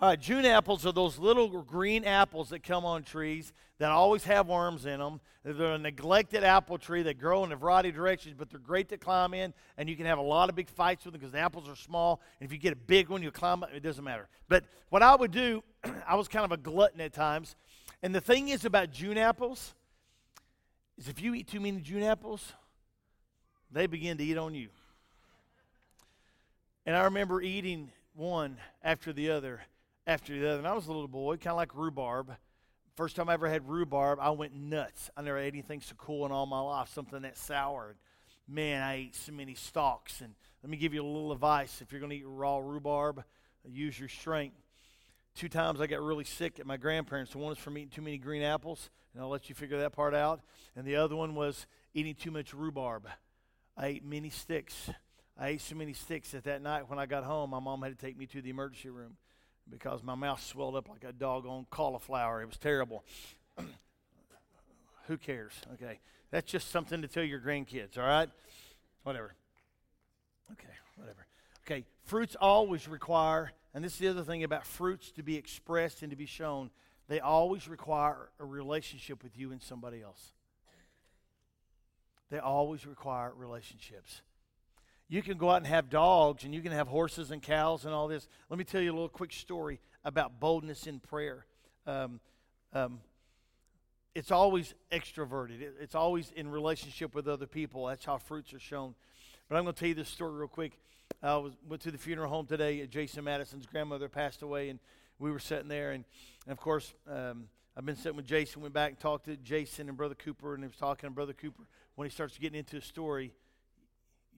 Right, 0.00 0.20
June 0.20 0.44
apples 0.44 0.84
are 0.84 0.92
those 0.92 1.18
little 1.18 1.62
green 1.62 2.04
apples 2.04 2.50
that 2.50 2.62
come 2.62 2.84
on 2.84 3.04
trees 3.04 3.52
that 3.78 3.90
always 3.90 4.24
have 4.24 4.48
worms 4.48 4.86
in 4.86 4.98
them. 4.98 5.20
They're 5.44 5.74
a 5.74 5.78
neglected 5.78 6.44
apple 6.44 6.78
tree 6.78 7.02
that 7.02 7.18
grow 7.18 7.44
in 7.44 7.52
a 7.52 7.56
variety 7.56 7.88
of 7.90 7.94
directions, 7.94 8.34
but 8.36 8.50
they're 8.50 8.58
great 8.58 8.88
to 8.90 8.98
climb 8.98 9.34
in, 9.34 9.54
and 9.78 9.88
you 9.88 9.96
can 9.96 10.06
have 10.06 10.18
a 10.18 10.22
lot 10.22 10.48
of 10.48 10.56
big 10.56 10.68
fights 10.68 11.04
with 11.04 11.12
them 11.12 11.20
because 11.20 11.32
the 11.32 11.38
apples 11.38 11.68
are 11.68 11.76
small. 11.76 12.20
And 12.38 12.46
if 12.46 12.52
you 12.52 12.58
get 12.58 12.72
a 12.72 12.76
big 12.76 13.08
one, 13.08 13.22
you 13.22 13.30
climb 13.30 13.62
it, 13.62 13.70
it 13.74 13.82
doesn't 13.82 14.04
matter. 14.04 14.28
But 14.48 14.64
what 14.90 15.02
I 15.02 15.14
would 15.14 15.30
do, 15.30 15.62
I 16.06 16.16
was 16.16 16.28
kind 16.28 16.44
of 16.44 16.52
a 16.52 16.56
glutton 16.56 17.00
at 17.00 17.12
times. 17.12 17.56
And 18.02 18.14
the 18.14 18.20
thing 18.20 18.48
is 18.48 18.64
about 18.64 18.90
June 18.90 19.16
apples 19.16 19.74
is 20.98 21.08
if 21.08 21.22
you 21.22 21.34
eat 21.34 21.48
too 21.48 21.60
many 21.60 21.80
June 21.80 22.02
apples, 22.02 22.52
they 23.70 23.86
begin 23.86 24.18
to 24.18 24.24
eat 24.24 24.36
on 24.36 24.54
you. 24.54 24.68
And 26.84 26.96
I 26.96 27.04
remember 27.04 27.40
eating 27.40 27.90
one 28.14 28.58
after 28.82 29.12
the 29.12 29.30
other 29.30 29.62
after 30.06 30.38
the 30.38 30.48
other. 30.48 30.58
And 30.58 30.66
I 30.66 30.74
was 30.74 30.86
a 30.86 30.92
little 30.92 31.08
boy, 31.08 31.36
kind 31.36 31.52
of 31.52 31.56
like 31.56 31.74
rhubarb. 31.74 32.34
First 32.96 33.16
time 33.16 33.28
I 33.28 33.34
ever 33.34 33.48
had 33.48 33.68
rhubarb, 33.68 34.18
I 34.20 34.30
went 34.30 34.54
nuts. 34.54 35.10
I 35.16 35.22
never 35.22 35.38
ate 35.38 35.52
anything 35.52 35.80
so 35.80 35.94
cool 35.96 36.24
in 36.26 36.32
all 36.32 36.46
my 36.46 36.60
life, 36.60 36.90
something 36.92 37.22
that 37.22 37.36
soured. 37.36 37.96
Man, 38.46 38.82
I 38.82 38.94
ate 38.94 39.16
so 39.16 39.32
many 39.32 39.54
stalks. 39.54 40.20
And 40.20 40.34
let 40.62 40.70
me 40.70 40.76
give 40.76 40.94
you 40.94 41.02
a 41.02 41.06
little 41.06 41.32
advice. 41.32 41.80
If 41.80 41.90
you're 41.90 42.00
going 42.00 42.10
to 42.10 42.16
eat 42.16 42.26
raw 42.26 42.58
rhubarb, 42.58 43.24
use 43.64 43.98
your 43.98 44.08
strength. 44.08 44.56
Two 45.34 45.48
times 45.48 45.80
I 45.80 45.88
got 45.88 46.00
really 46.00 46.24
sick 46.24 46.60
at 46.60 46.66
my 46.66 46.76
grandparents. 46.76 47.34
One 47.34 47.48
was 47.48 47.58
from 47.58 47.76
eating 47.76 47.90
too 47.90 48.02
many 48.02 48.18
green 48.18 48.42
apples, 48.42 48.90
and 49.12 49.22
I'll 49.22 49.28
let 49.28 49.48
you 49.48 49.56
figure 49.56 49.78
that 49.78 49.92
part 49.92 50.14
out. 50.14 50.40
And 50.76 50.86
the 50.86 50.96
other 50.96 51.16
one 51.16 51.34
was 51.34 51.66
eating 51.94 52.14
too 52.14 52.30
much 52.30 52.54
rhubarb. 52.54 53.08
I 53.76 53.86
ate 53.86 54.04
many 54.04 54.30
sticks. 54.30 54.90
I 55.36 55.48
ate 55.48 55.60
so 55.60 55.74
many 55.74 55.94
sticks 55.94 56.30
that 56.30 56.44
that 56.44 56.62
night 56.62 56.88
when 56.88 57.00
I 57.00 57.06
got 57.06 57.24
home, 57.24 57.50
my 57.50 57.58
mom 57.58 57.82
had 57.82 57.98
to 57.98 58.06
take 58.06 58.16
me 58.16 58.26
to 58.26 58.40
the 58.40 58.50
emergency 58.50 58.90
room 58.90 59.16
because 59.70 60.02
my 60.02 60.14
mouth 60.14 60.42
swelled 60.42 60.76
up 60.76 60.88
like 60.88 61.04
a 61.04 61.12
doggone 61.12 61.66
cauliflower. 61.70 62.42
It 62.42 62.46
was 62.46 62.58
terrible. 62.58 63.04
Who 65.08 65.16
cares? 65.16 65.52
Okay. 65.74 66.00
That's 66.30 66.50
just 66.50 66.70
something 66.70 67.02
to 67.02 67.08
tell 67.08 67.22
your 67.22 67.40
grandkids, 67.40 67.96
all 67.96 68.04
right? 68.04 68.28
Whatever. 69.04 69.34
Okay, 70.50 70.72
whatever. 70.96 71.26
Okay, 71.64 71.84
fruits 72.02 72.36
always 72.40 72.88
require, 72.88 73.52
and 73.72 73.84
this 73.84 73.92
is 73.92 73.98
the 73.98 74.08
other 74.08 74.24
thing 74.24 74.42
about 74.42 74.66
fruits 74.66 75.12
to 75.12 75.22
be 75.22 75.36
expressed 75.36 76.02
and 76.02 76.10
to 76.10 76.16
be 76.16 76.26
shown, 76.26 76.70
they 77.08 77.20
always 77.20 77.68
require 77.68 78.30
a 78.40 78.44
relationship 78.44 79.22
with 79.22 79.38
you 79.38 79.52
and 79.52 79.62
somebody 79.62 80.02
else. 80.02 80.32
They 82.30 82.38
always 82.38 82.84
require 82.84 83.32
relationships. 83.36 84.22
You 85.08 85.22
can 85.22 85.36
go 85.36 85.50
out 85.50 85.58
and 85.58 85.66
have 85.66 85.90
dogs, 85.90 86.44
and 86.44 86.54
you 86.54 86.62
can 86.62 86.72
have 86.72 86.88
horses 86.88 87.30
and 87.30 87.42
cows 87.42 87.84
and 87.84 87.94
all 87.94 88.08
this. 88.08 88.26
Let 88.48 88.58
me 88.58 88.64
tell 88.64 88.80
you 88.80 88.90
a 88.90 88.94
little 88.94 89.08
quick 89.08 89.32
story 89.32 89.80
about 90.04 90.40
boldness 90.40 90.86
in 90.86 91.00
prayer. 91.00 91.44
Um, 91.86 92.20
um, 92.72 93.00
it's 94.14 94.30
always 94.30 94.74
extroverted. 94.90 95.60
It, 95.60 95.74
it's 95.80 95.94
always 95.94 96.30
in 96.30 96.48
relationship 96.48 97.14
with 97.14 97.28
other 97.28 97.46
people. 97.46 97.86
That's 97.86 98.04
how 98.04 98.16
fruits 98.18 98.54
are 98.54 98.60
shown. 98.60 98.94
But 99.48 99.56
I'm 99.56 99.64
going 99.64 99.74
to 99.74 99.78
tell 99.78 99.88
you 99.88 99.94
this 99.94 100.08
story 100.08 100.32
real 100.32 100.48
quick. 100.48 100.78
I 101.22 101.36
was 101.36 101.52
went 101.68 101.82
to 101.82 101.90
the 101.90 101.98
funeral 101.98 102.30
home 102.30 102.46
today. 102.46 102.86
Jason 102.86 103.24
Madison's 103.24 103.66
grandmother 103.66 104.08
passed 104.08 104.42
away, 104.42 104.70
and 104.70 104.78
we 105.18 105.30
were 105.30 105.38
sitting 105.38 105.68
there, 105.68 105.92
and, 105.92 106.04
and 106.46 106.52
of 106.52 106.58
course, 106.58 106.94
um, 107.10 107.48
I've 107.76 107.84
been 107.84 107.96
sitting 107.96 108.16
with 108.16 108.26
Jason, 108.26 108.62
went 108.62 108.74
back 108.74 108.90
and 108.90 109.00
talked 109.00 109.26
to 109.26 109.36
Jason 109.36 109.88
and 109.88 109.96
Brother 109.96 110.14
Cooper, 110.14 110.54
and 110.54 110.62
he 110.62 110.68
was 110.68 110.76
talking 110.76 111.08
to 111.08 111.14
Brother 111.14 111.32
Cooper. 111.32 111.64
When 111.94 112.08
he 112.08 112.10
starts 112.10 112.38
getting 112.38 112.58
into 112.58 112.76
a 112.76 112.80
story, 112.80 113.32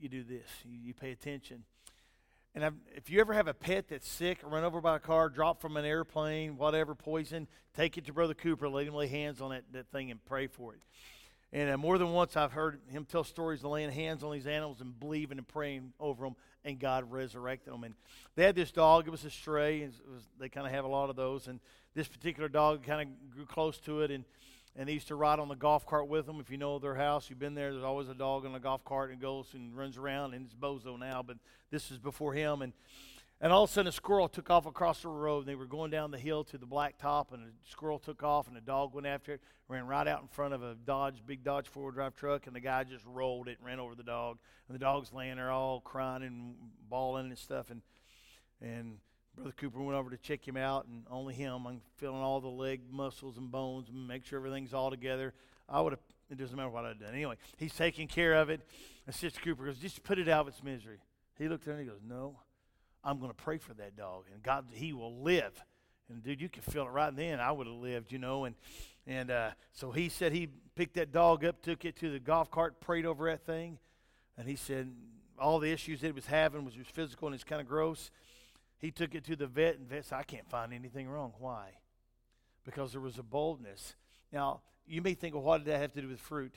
you 0.00 0.08
do 0.08 0.22
this, 0.22 0.48
you, 0.64 0.78
you 0.78 0.94
pay 0.94 1.12
attention. 1.12 1.64
And 2.54 2.64
I've, 2.64 2.74
if 2.94 3.10
you 3.10 3.20
ever 3.20 3.34
have 3.34 3.48
a 3.48 3.54
pet 3.54 3.88
that's 3.88 4.08
sick, 4.08 4.38
run 4.42 4.64
over 4.64 4.80
by 4.80 4.96
a 4.96 4.98
car, 4.98 5.28
drop 5.28 5.60
from 5.60 5.76
an 5.76 5.84
airplane, 5.84 6.56
whatever, 6.56 6.94
poison, 6.94 7.48
take 7.76 7.98
it 7.98 8.06
to 8.06 8.14
Brother 8.14 8.32
Cooper, 8.32 8.68
let 8.68 8.86
him 8.86 8.94
lay 8.94 9.08
hands 9.08 9.42
on 9.42 9.50
that, 9.50 9.64
that 9.72 9.88
thing 9.88 10.10
and 10.10 10.24
pray 10.24 10.46
for 10.46 10.72
it. 10.72 10.80
And 11.52 11.70
uh, 11.70 11.76
more 11.76 11.98
than 11.98 12.12
once, 12.12 12.36
I've 12.36 12.52
heard 12.52 12.80
him 12.88 13.04
tell 13.04 13.24
stories 13.24 13.62
of 13.62 13.70
laying 13.70 13.90
hands 13.90 14.22
on 14.22 14.32
these 14.32 14.46
animals 14.46 14.80
and 14.80 14.98
believing 14.98 15.38
and 15.38 15.46
praying 15.46 15.92
over 16.00 16.24
them, 16.24 16.36
and 16.64 16.78
God 16.78 17.10
resurrected 17.10 17.72
them. 17.72 17.84
And 17.84 17.94
they 18.34 18.44
had 18.44 18.56
this 18.56 18.72
dog; 18.72 19.06
it 19.06 19.10
was 19.10 19.24
a 19.24 19.30
stray. 19.30 19.82
And 19.82 19.92
was, 20.12 20.22
they 20.40 20.48
kind 20.48 20.66
of 20.66 20.72
have 20.72 20.84
a 20.84 20.88
lot 20.88 21.08
of 21.08 21.14
those. 21.16 21.46
And 21.46 21.60
this 21.94 22.08
particular 22.08 22.48
dog 22.48 22.84
kind 22.84 23.02
of 23.08 23.34
grew 23.34 23.46
close 23.46 23.78
to 23.80 24.00
it, 24.00 24.10
and 24.10 24.24
and 24.76 24.88
they 24.88 24.92
used 24.92 25.08
to 25.08 25.14
ride 25.16 25.38
on 25.38 25.48
the 25.48 25.56
golf 25.56 25.86
cart 25.86 26.08
with 26.08 26.26
them. 26.26 26.38
If 26.40 26.50
you 26.50 26.58
know 26.58 26.78
their 26.78 26.94
house, 26.94 27.30
you've 27.30 27.38
been 27.38 27.54
there. 27.54 27.72
There's 27.72 27.84
always 27.84 28.08
a 28.08 28.14
dog 28.14 28.44
on 28.44 28.54
a 28.54 28.60
golf 28.60 28.84
cart 28.84 29.10
and 29.10 29.20
goes 29.20 29.48
and 29.54 29.76
runs 29.76 29.96
around, 29.96 30.34
and 30.34 30.44
it's 30.44 30.54
Bozo 30.54 30.98
now, 30.98 31.22
but 31.22 31.38
this 31.70 31.90
is 31.90 31.98
before 31.98 32.34
him. 32.34 32.62
And 32.62 32.72
and 33.38 33.52
all 33.52 33.64
of 33.64 33.70
a 33.70 33.72
sudden, 33.72 33.88
a 33.88 33.92
squirrel 33.92 34.28
took 34.28 34.48
off 34.48 34.64
across 34.64 35.02
the 35.02 35.08
road. 35.08 35.40
And 35.40 35.48
they 35.48 35.54
were 35.54 35.66
going 35.66 35.90
down 35.90 36.10
the 36.10 36.18
hill 36.18 36.42
to 36.44 36.56
the 36.56 36.66
black 36.66 36.96
top, 36.96 37.32
and 37.32 37.42
a 37.42 37.70
squirrel 37.70 37.98
took 37.98 38.22
off, 38.22 38.48
and 38.48 38.56
a 38.56 38.62
dog 38.62 38.94
went 38.94 39.06
after 39.06 39.34
it, 39.34 39.42
ran 39.68 39.86
right 39.86 40.08
out 40.08 40.22
in 40.22 40.28
front 40.28 40.54
of 40.54 40.62
a 40.62 40.74
Dodge, 40.74 41.22
big 41.26 41.44
Dodge 41.44 41.68
four 41.68 41.84
wheel 41.84 41.92
drive 41.92 42.16
truck, 42.16 42.46
and 42.46 42.56
the 42.56 42.60
guy 42.60 42.84
just 42.84 43.04
rolled 43.04 43.48
it 43.48 43.58
ran 43.62 43.78
over 43.78 43.94
the 43.94 44.02
dog. 44.02 44.38
And 44.68 44.74
the 44.74 44.78
dog's 44.78 45.12
laying 45.12 45.36
there 45.36 45.50
all 45.50 45.80
crying 45.80 46.22
and 46.22 46.54
bawling 46.88 47.26
and 47.26 47.38
stuff. 47.38 47.70
And 47.70 47.82
and 48.62 48.98
Brother 49.36 49.52
Cooper 49.56 49.82
went 49.82 49.98
over 49.98 50.10
to 50.10 50.16
check 50.16 50.46
him 50.46 50.56
out, 50.56 50.86
and 50.86 51.04
only 51.10 51.34
him. 51.34 51.66
I'm 51.66 51.82
feeling 51.96 52.20
all 52.20 52.40
the 52.40 52.48
leg 52.48 52.80
muscles 52.90 53.36
and 53.36 53.50
bones 53.50 53.88
and 53.90 54.08
make 54.08 54.24
sure 54.24 54.38
everything's 54.38 54.72
all 54.72 54.90
together. 54.90 55.34
I 55.68 55.80
would 55.80 55.92
have, 55.92 56.00
it 56.30 56.38
doesn't 56.38 56.56
matter 56.56 56.70
what 56.70 56.86
I'd 56.86 56.98
done. 56.98 57.12
Anyway, 57.12 57.36
he's 57.58 57.74
taking 57.74 58.08
care 58.08 58.34
of 58.34 58.48
it. 58.48 58.62
And 59.06 59.14
Sister 59.14 59.38
Cooper 59.42 59.66
goes, 59.66 59.78
just 59.78 60.02
put 60.02 60.18
it 60.18 60.28
out 60.28 60.42
of 60.42 60.48
its 60.48 60.62
misery. 60.62 60.98
He 61.38 61.48
looked 61.48 61.66
there 61.66 61.74
and 61.74 61.82
he 61.82 61.88
goes, 61.88 62.00
no, 62.06 62.38
I'm 63.04 63.18
going 63.18 63.30
to 63.30 63.36
pray 63.36 63.58
for 63.58 63.74
that 63.74 63.96
dog, 63.96 64.24
and 64.32 64.42
God, 64.42 64.66
he 64.72 64.92
will 64.92 65.22
live. 65.22 65.62
And 66.08 66.22
dude, 66.22 66.40
you 66.40 66.48
can 66.48 66.62
feel 66.62 66.84
it 66.84 66.90
right 66.90 67.14
then. 67.14 67.40
I 67.40 67.52
would 67.52 67.66
have 67.66 67.76
lived, 67.76 68.12
you 68.12 68.18
know. 68.18 68.44
And 68.44 68.54
and 69.06 69.30
uh, 69.30 69.50
so 69.72 69.90
he 69.90 70.08
said 70.08 70.32
he 70.32 70.48
picked 70.74 70.94
that 70.94 71.12
dog 71.12 71.44
up, 71.44 71.62
took 71.62 71.84
it 71.84 71.96
to 71.96 72.10
the 72.10 72.18
golf 72.18 72.50
cart, 72.50 72.80
prayed 72.80 73.06
over 73.06 73.30
that 73.30 73.44
thing, 73.44 73.78
and 74.38 74.48
he 74.48 74.56
said 74.56 74.92
all 75.38 75.58
the 75.58 75.70
issues 75.70 76.00
that 76.00 76.08
it 76.08 76.14
was 76.14 76.26
having 76.26 76.64
was, 76.64 76.76
was 76.76 76.86
physical 76.86 77.28
and 77.28 77.34
it's 77.34 77.44
kind 77.44 77.60
of 77.60 77.68
gross. 77.68 78.10
He 78.78 78.90
took 78.90 79.14
it 79.14 79.24
to 79.24 79.36
the 79.36 79.46
vet, 79.46 79.78
and 79.78 79.88
vet 79.88 80.04
said, 80.04 80.18
I 80.18 80.22
can't 80.22 80.48
find 80.48 80.72
anything 80.72 81.08
wrong. 81.08 81.32
Why? 81.38 81.70
Because 82.64 82.92
there 82.92 83.00
was 83.00 83.18
a 83.18 83.22
boldness. 83.22 83.94
Now, 84.32 84.60
you 84.86 85.02
may 85.02 85.14
think, 85.14 85.34
well, 85.34 85.42
what 85.42 85.58
did 85.58 85.72
that 85.72 85.80
have 85.80 85.92
to 85.94 86.02
do 86.02 86.08
with 86.08 86.20
fruit? 86.20 86.54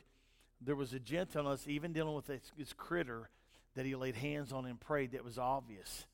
There 0.61 0.75
was 0.75 0.93
a 0.93 0.99
gentleness, 0.99 1.65
even 1.67 1.93
dealing 1.93 2.15
with 2.15 2.27
this, 2.27 2.51
this 2.57 2.73
critter, 2.73 3.29
that 3.75 3.85
he 3.85 3.95
laid 3.95 4.15
hands 4.15 4.51
on 4.51 4.65
and 4.65 4.79
prayed 4.79 5.13
that 5.13 5.23
was 5.23 5.37
obvious. 5.37 6.05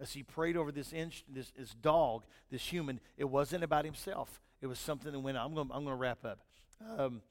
As 0.00 0.12
he 0.12 0.24
prayed 0.24 0.56
over 0.56 0.72
this, 0.72 0.92
inch, 0.92 1.24
this, 1.28 1.52
this 1.56 1.74
dog, 1.74 2.24
this 2.50 2.62
human, 2.62 2.98
it 3.16 3.26
wasn't 3.26 3.62
about 3.62 3.84
himself. 3.84 4.40
It 4.60 4.66
was 4.66 4.78
something 4.78 5.12
that 5.12 5.20
went 5.20 5.36
on. 5.36 5.46
I'm 5.46 5.54
going 5.54 5.70
I'm 5.72 5.84
to 5.84 5.94
wrap 5.94 6.24
up. 6.24 6.40
Um, 6.98 7.22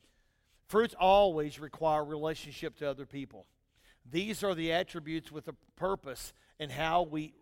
fruits 0.68 0.96
always 0.98 1.60
require 1.60 2.06
relationship 2.06 2.78
to 2.78 2.90
other 2.90 3.06
people. 3.06 3.46
These 4.10 4.44
are 4.44 4.56
the 4.56 4.72
attributes 4.72 5.32
with 5.32 5.48
a 5.50 5.56
purpose 5.76 6.34
and 6.60 6.72
how 6.72 7.02
we 7.04 7.34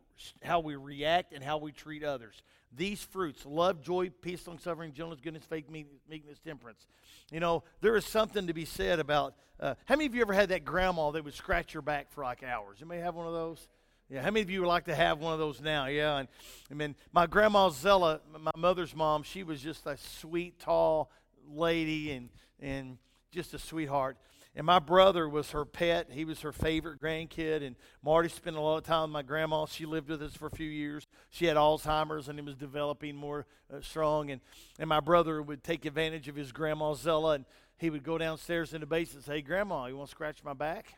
how 0.43 0.59
we 0.59 0.75
react 0.75 1.33
and 1.33 1.43
how 1.43 1.57
we 1.57 1.71
treat 1.71 2.03
others. 2.03 2.41
These 2.75 3.03
fruits 3.03 3.45
love, 3.45 3.81
joy, 3.81 4.11
peace, 4.21 4.47
long 4.47 4.59
suffering, 4.59 4.93
gentleness, 4.93 5.21
goodness, 5.23 5.43
faith, 5.43 5.69
meekness, 5.69 6.39
temperance. 6.39 6.85
You 7.31 7.39
know, 7.39 7.63
there 7.81 7.95
is 7.95 8.05
something 8.05 8.47
to 8.47 8.53
be 8.53 8.65
said 8.65 8.99
about. 8.99 9.35
Uh, 9.59 9.75
how 9.85 9.95
many 9.95 10.05
of 10.05 10.15
you 10.15 10.21
ever 10.21 10.33
had 10.33 10.49
that 10.49 10.63
grandma 10.63 11.11
that 11.11 11.23
would 11.23 11.33
scratch 11.33 11.73
your 11.73 11.81
back 11.81 12.11
for 12.11 12.23
like 12.23 12.43
hours? 12.43 12.79
You 12.79 12.85
may 12.85 12.99
have 12.99 13.15
one 13.15 13.27
of 13.27 13.33
those? 13.33 13.67
Yeah, 14.09 14.21
how 14.21 14.31
many 14.31 14.41
of 14.41 14.49
you 14.49 14.61
would 14.61 14.67
like 14.67 14.85
to 14.85 14.95
have 14.95 15.19
one 15.19 15.33
of 15.33 15.39
those 15.39 15.61
now? 15.61 15.85
Yeah, 15.85 16.17
and 16.17 16.27
I 16.71 16.73
mean, 16.73 16.95
my 17.11 17.27
grandma 17.27 17.69
Zella, 17.69 18.21
my 18.39 18.51
mother's 18.55 18.95
mom, 18.95 19.21
she 19.23 19.43
was 19.43 19.61
just 19.61 19.85
a 19.85 19.97
sweet, 19.97 20.59
tall 20.59 21.11
lady 21.47 22.11
and 22.11 22.29
and 22.59 22.97
just 23.31 23.53
a 23.53 23.59
sweetheart. 23.59 24.17
And 24.59 24.65
my 24.65 24.79
brother 24.79 25.29
was 25.29 25.51
her 25.51 25.63
pet. 25.63 26.09
He 26.11 26.25
was 26.25 26.41
her 26.41 26.51
favorite 26.51 27.01
grandkid. 27.01 27.65
And 27.65 27.77
Marty 28.03 28.27
spent 28.27 28.57
a 28.57 28.59
lot 28.59 28.75
of 28.75 28.83
time 28.83 29.03
with 29.03 29.11
my 29.11 29.21
grandma. 29.21 29.65
She 29.67 29.85
lived 29.85 30.09
with 30.09 30.21
us 30.21 30.35
for 30.35 30.47
a 30.47 30.51
few 30.51 30.67
years. 30.67 31.07
She 31.29 31.45
had 31.45 31.55
Alzheimer's 31.55 32.27
and 32.27 32.37
it 32.37 32.43
was 32.43 32.57
developing 32.57 33.15
more 33.15 33.45
uh, 33.73 33.79
strong. 33.79 34.31
And, 34.31 34.41
and 34.77 34.89
my 34.89 34.99
brother 34.99 35.41
would 35.41 35.63
take 35.63 35.85
advantage 35.85 36.27
of 36.27 36.35
his 36.35 36.51
grandma 36.51 36.93
Zella 36.93 37.35
and 37.35 37.45
he 37.77 37.89
would 37.89 38.03
go 38.03 38.17
downstairs 38.17 38.73
in 38.73 38.81
the 38.81 38.85
basement 38.85 39.25
and 39.25 39.33
say, 39.33 39.37
hey, 39.37 39.41
Grandma, 39.43 39.85
you 39.85 39.95
want 39.95 40.09
to 40.09 40.11
scratch 40.11 40.43
my 40.43 40.51
back? 40.51 40.93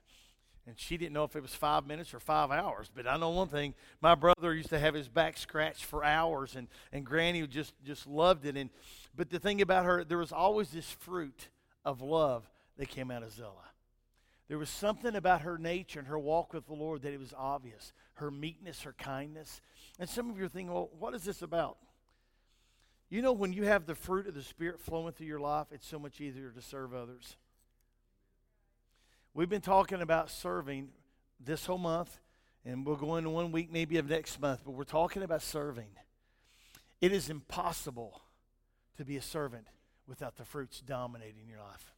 And 0.66 0.80
she 0.80 0.98
didn't 0.98 1.14
know 1.14 1.26
if 1.26 1.36
it 1.36 1.44
was 1.44 1.54
five 1.54 1.86
minutes 1.86 2.16
or 2.16 2.20
five 2.20 2.50
hours. 2.50 2.90
But 2.92 3.06
I 3.06 3.16
know 3.18 3.30
one 3.30 3.50
thing 3.50 3.76
my 4.02 4.16
brother 4.16 4.56
used 4.56 4.70
to 4.70 4.80
have 4.80 4.96
his 4.96 5.08
back 5.08 5.38
scratched 5.38 5.86
for 5.86 6.04
hours, 6.04 6.56
and, 6.56 6.68
and 6.92 7.06
Granny 7.06 7.46
just, 7.46 7.76
just 7.86 8.08
loved 8.08 8.48
it. 8.48 8.58
And, 8.58 8.72
but 9.16 9.30
the 9.30 9.38
thing 9.38 9.62
about 9.62 9.86
her, 9.86 10.04
there 10.04 10.18
was 10.18 10.32
always 10.32 10.72
this 10.72 10.90
fruit 10.90 11.50
of 11.86 12.02
love 12.02 12.51
that 12.78 12.90
came 12.90 13.12
out 13.12 13.24
of 13.24 13.32
Zella. 13.32 13.72
There 14.48 14.58
was 14.58 14.70
something 14.70 15.16
about 15.16 15.42
her 15.42 15.58
nature 15.58 16.00
and 16.00 16.08
her 16.10 16.20
walk 16.20 16.54
with 16.54 16.68
the 16.68 16.74
Lord 16.74 17.04
that 17.04 17.14
it 17.14 17.20
was 17.20 17.34
obvious. 17.38 17.94
Her 18.16 18.30
meekness, 18.30 18.82
her 18.82 18.94
kindness. 18.94 19.62
And 19.98 20.10
some 20.10 20.30
of 20.30 20.38
you 20.38 20.46
are 20.46 20.50
thinking, 20.50 20.74
well, 20.74 20.90
what 21.00 21.16
is 21.16 21.24
this 21.24 21.42
about? 21.42 21.78
You 23.10 23.22
know, 23.22 23.32
when 23.32 23.54
you 23.54 23.64
have 23.64 23.86
the 23.86 23.96
fruit 23.96 24.28
of 24.28 24.34
the 24.34 24.42
Spirit 24.42 24.80
flowing 24.80 25.14
through 25.14 25.28
your 25.28 25.40
life, 25.40 25.68
it's 25.72 25.88
so 25.88 26.00
much 26.00 26.20
easier 26.20 26.50
to 26.50 26.62
serve 26.62 26.94
others. 26.94 27.38
We've 29.34 29.50
been 29.50 29.62
talking 29.62 30.02
about 30.02 30.30
serving 30.30 30.90
this 31.40 31.66
whole 31.66 31.78
month, 31.78 32.20
and 32.66 32.86
we'll 32.86 32.98
go 32.98 33.16
into 33.16 33.30
one 33.30 33.54
week 33.54 33.72
maybe 33.72 33.98
of 33.98 34.10
next 34.10 34.40
month, 34.40 34.62
but 34.66 34.72
we're 34.72 34.84
talking 34.84 35.24
about 35.24 35.42
serving. 35.42 35.90
It 37.00 37.14
is 37.14 37.30
impossible 37.30 38.22
to 38.98 39.06
be 39.06 39.16
a 39.16 39.22
servant 39.22 39.68
without 40.08 40.36
the 40.36 40.44
fruits 40.44 40.82
dominating 40.82 41.48
your 41.48 41.60
life. 41.60 41.94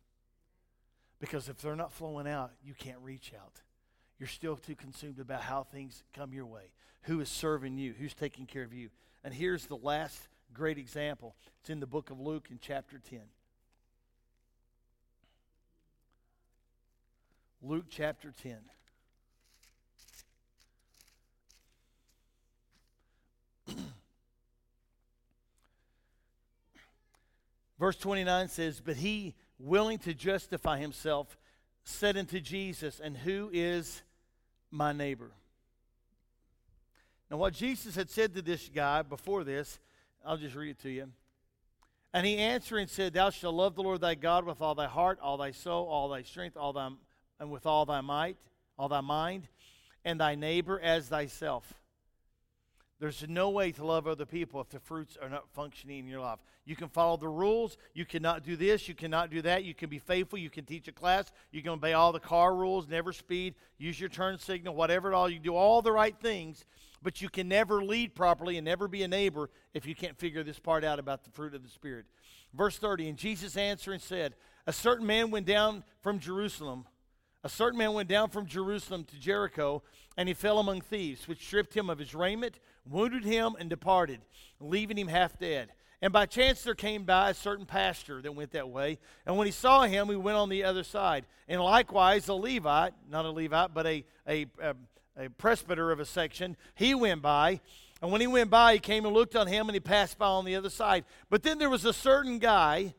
Because 1.23 1.47
if 1.47 1.61
they're 1.61 1.77
not 1.77 1.93
flowing 1.93 2.27
out, 2.27 2.51
you 2.65 2.73
can't 2.73 2.97
reach 3.01 3.31
out. 3.33 3.61
You're 4.19 4.27
still 4.27 4.57
too 4.57 4.75
consumed 4.75 5.19
about 5.19 5.39
how 5.39 5.63
things 5.63 6.03
come 6.13 6.33
your 6.33 6.45
way. 6.45 6.73
Who 7.03 7.21
is 7.21 7.29
serving 7.29 7.77
you? 7.77 7.93
Who's 7.97 8.13
taking 8.13 8.45
care 8.45 8.63
of 8.63 8.73
you? 8.73 8.89
And 9.23 9.33
here's 9.33 9.65
the 9.65 9.77
last 9.77 10.27
great 10.53 10.77
example. 10.77 11.33
It's 11.61 11.69
in 11.69 11.79
the 11.79 11.87
book 11.87 12.09
of 12.09 12.19
Luke 12.19 12.47
in 12.51 12.59
chapter 12.61 12.99
10. 13.09 13.21
Luke 17.61 17.85
chapter 17.89 18.33
10. 18.43 18.57
Verse 27.83 27.97
29 27.97 28.47
says, 28.47 28.79
But 28.79 28.95
he 28.95 29.35
willing 29.59 29.97
to 29.97 30.13
justify 30.13 30.79
himself, 30.79 31.37
said 31.83 32.15
unto 32.15 32.39
Jesus, 32.39 33.01
And 33.03 33.17
who 33.17 33.49
is 33.51 34.03
my 34.71 34.93
neighbor? 34.93 35.31
Now, 37.29 37.35
what 37.35 37.53
Jesus 37.53 37.97
had 37.97 38.09
said 38.09 38.35
to 38.35 38.41
this 38.41 38.69
guy 38.73 39.01
before 39.01 39.43
this, 39.43 39.81
I'll 40.25 40.37
just 40.37 40.55
read 40.55 40.69
it 40.69 40.81
to 40.83 40.89
you. 40.89 41.09
And 42.13 42.25
he 42.25 42.37
answering 42.37 42.87
said, 42.87 43.11
Thou 43.11 43.31
shalt 43.31 43.53
love 43.53 43.75
the 43.75 43.83
Lord 43.83 43.99
thy 43.99 44.15
God 44.15 44.45
with 44.45 44.61
all 44.61 44.75
thy 44.75 44.87
heart, 44.87 45.19
all 45.21 45.35
thy 45.35 45.51
soul, 45.51 45.85
all 45.85 46.07
thy 46.07 46.21
strength, 46.21 46.55
all 46.55 46.71
thy, 46.71 46.87
and 47.41 47.51
with 47.51 47.65
all 47.65 47.85
thy 47.85 47.99
might, 47.99 48.37
all 48.79 48.87
thy 48.87 49.01
mind, 49.01 49.49
and 50.05 50.21
thy 50.21 50.35
neighbor 50.35 50.79
as 50.79 51.09
thyself. 51.09 51.73
There's 53.03 53.27
no 53.27 53.49
way 53.49 53.73
to 53.73 53.85
love 53.85 54.07
other 54.07 54.25
people 54.25 54.61
if 54.61 54.69
the 54.69 54.79
fruits 54.79 55.17
are 55.21 55.27
not 55.27 55.49
functioning 55.49 55.99
in 55.99 56.07
your 56.07 56.21
life. 56.21 56.39
You 56.63 56.77
can 56.77 56.87
follow 56.87 57.17
the 57.17 57.27
rules. 57.27 57.75
You 57.93 58.05
cannot 58.05 58.45
do 58.45 58.55
this. 58.55 58.87
You 58.87 58.95
cannot 58.95 59.29
do 59.29 59.41
that. 59.41 59.65
You 59.65 59.73
can 59.73 59.89
be 59.89 59.99
faithful. 59.99 60.39
You 60.39 60.49
can 60.49 60.63
teach 60.63 60.87
a 60.87 60.93
class. 60.93 61.29
You 61.51 61.61
can 61.61 61.71
obey 61.71 61.91
all 61.91 62.13
the 62.13 62.21
car 62.21 62.55
rules, 62.55 62.87
never 62.87 63.11
speed, 63.11 63.55
use 63.77 63.99
your 63.99 64.07
turn 64.07 64.39
signal, 64.39 64.73
whatever 64.73 65.11
it 65.11 65.15
all. 65.15 65.29
You 65.29 65.39
do 65.39 65.53
all 65.53 65.81
the 65.81 65.91
right 65.91 66.15
things, 66.17 66.63
but 67.01 67.21
you 67.21 67.27
can 67.27 67.49
never 67.49 67.83
lead 67.83 68.15
properly 68.15 68.55
and 68.55 68.63
never 68.63 68.87
be 68.87 69.03
a 69.03 69.07
neighbor 69.09 69.49
if 69.73 69.85
you 69.85 69.95
can't 69.95 70.17
figure 70.17 70.41
this 70.41 70.59
part 70.59 70.85
out 70.85 70.97
about 70.97 71.25
the 71.25 71.31
fruit 71.31 71.53
of 71.53 71.61
the 71.61 71.69
Spirit. 71.69 72.05
Verse 72.53 72.77
30 72.77 73.09
And 73.09 73.17
Jesus 73.17 73.57
answered 73.57 73.91
and 73.91 74.01
said, 74.01 74.33
A 74.65 74.71
certain 74.71 75.05
man 75.05 75.29
went 75.29 75.45
down 75.45 75.83
from 75.99 76.19
Jerusalem 76.19 76.85
a 77.45 77.49
certain 77.49 77.77
man 77.77 77.93
went 77.93 78.07
down 78.07 78.29
from 78.29 78.45
Jerusalem 78.45 79.03
to 79.03 79.19
Jericho, 79.19 79.83
and 80.15 80.29
he 80.29 80.33
fell 80.33 80.59
among 80.59 80.79
thieves, 80.79 81.27
which 81.27 81.45
stripped 81.45 81.75
him 81.75 81.89
of 81.89 81.99
his 81.99 82.15
raiment, 82.15 82.59
wounded 82.85 83.23
him, 83.23 83.55
and 83.59 83.69
departed, 83.69 84.19
leaving 84.59 84.97
him 84.97 85.07
half 85.07 85.37
dead. 85.39 85.69
And 86.01 86.11
by 86.11 86.25
chance 86.25 86.63
there 86.63 86.75
came 86.75 87.05
by 87.05 87.29
a 87.29 87.33
certain 87.33 87.65
pastor 87.65 88.21
that 88.21 88.35
went 88.35 88.51
that 88.51 88.69
way. 88.69 88.99
And 89.25 89.37
when 89.37 89.47
he 89.47 89.53
saw 89.53 89.83
him, 89.83 90.09
he 90.09 90.17
went 90.17 90.37
on 90.37 90.49
the 90.49 90.65
other 90.65 90.83
side. 90.83 91.25
And 91.47 91.61
likewise, 91.61 92.27
a 92.27 92.33
Levite, 92.33 92.93
not 93.09 93.23
a 93.23 93.31
Levite, 93.31 93.73
but 93.73 93.85
a, 93.85 94.03
a, 94.27 94.45
a, 94.61 94.75
a 95.17 95.29
presbyter 95.29 95.91
of 95.91 96.01
a 96.01 96.05
section, 96.05 96.57
he 96.75 96.93
went 96.93 97.21
by. 97.21 97.61
And 98.01 98.11
when 98.11 98.19
he 98.19 98.27
went 98.27 98.49
by, 98.49 98.73
he 98.73 98.79
came 98.79 99.05
and 99.05 99.13
looked 99.13 99.33
on 99.33 99.47
him, 99.47 99.69
and 99.69 99.75
he 99.75 99.79
passed 99.79 100.17
by 100.17 100.25
on 100.25 100.43
the 100.43 100.57
other 100.57 100.69
side. 100.69 101.05
But 101.29 101.43
then 101.43 101.57
there 101.57 101.69
was 101.69 101.85
a 101.85 101.93
certain 101.93 102.37
guy 102.37 102.95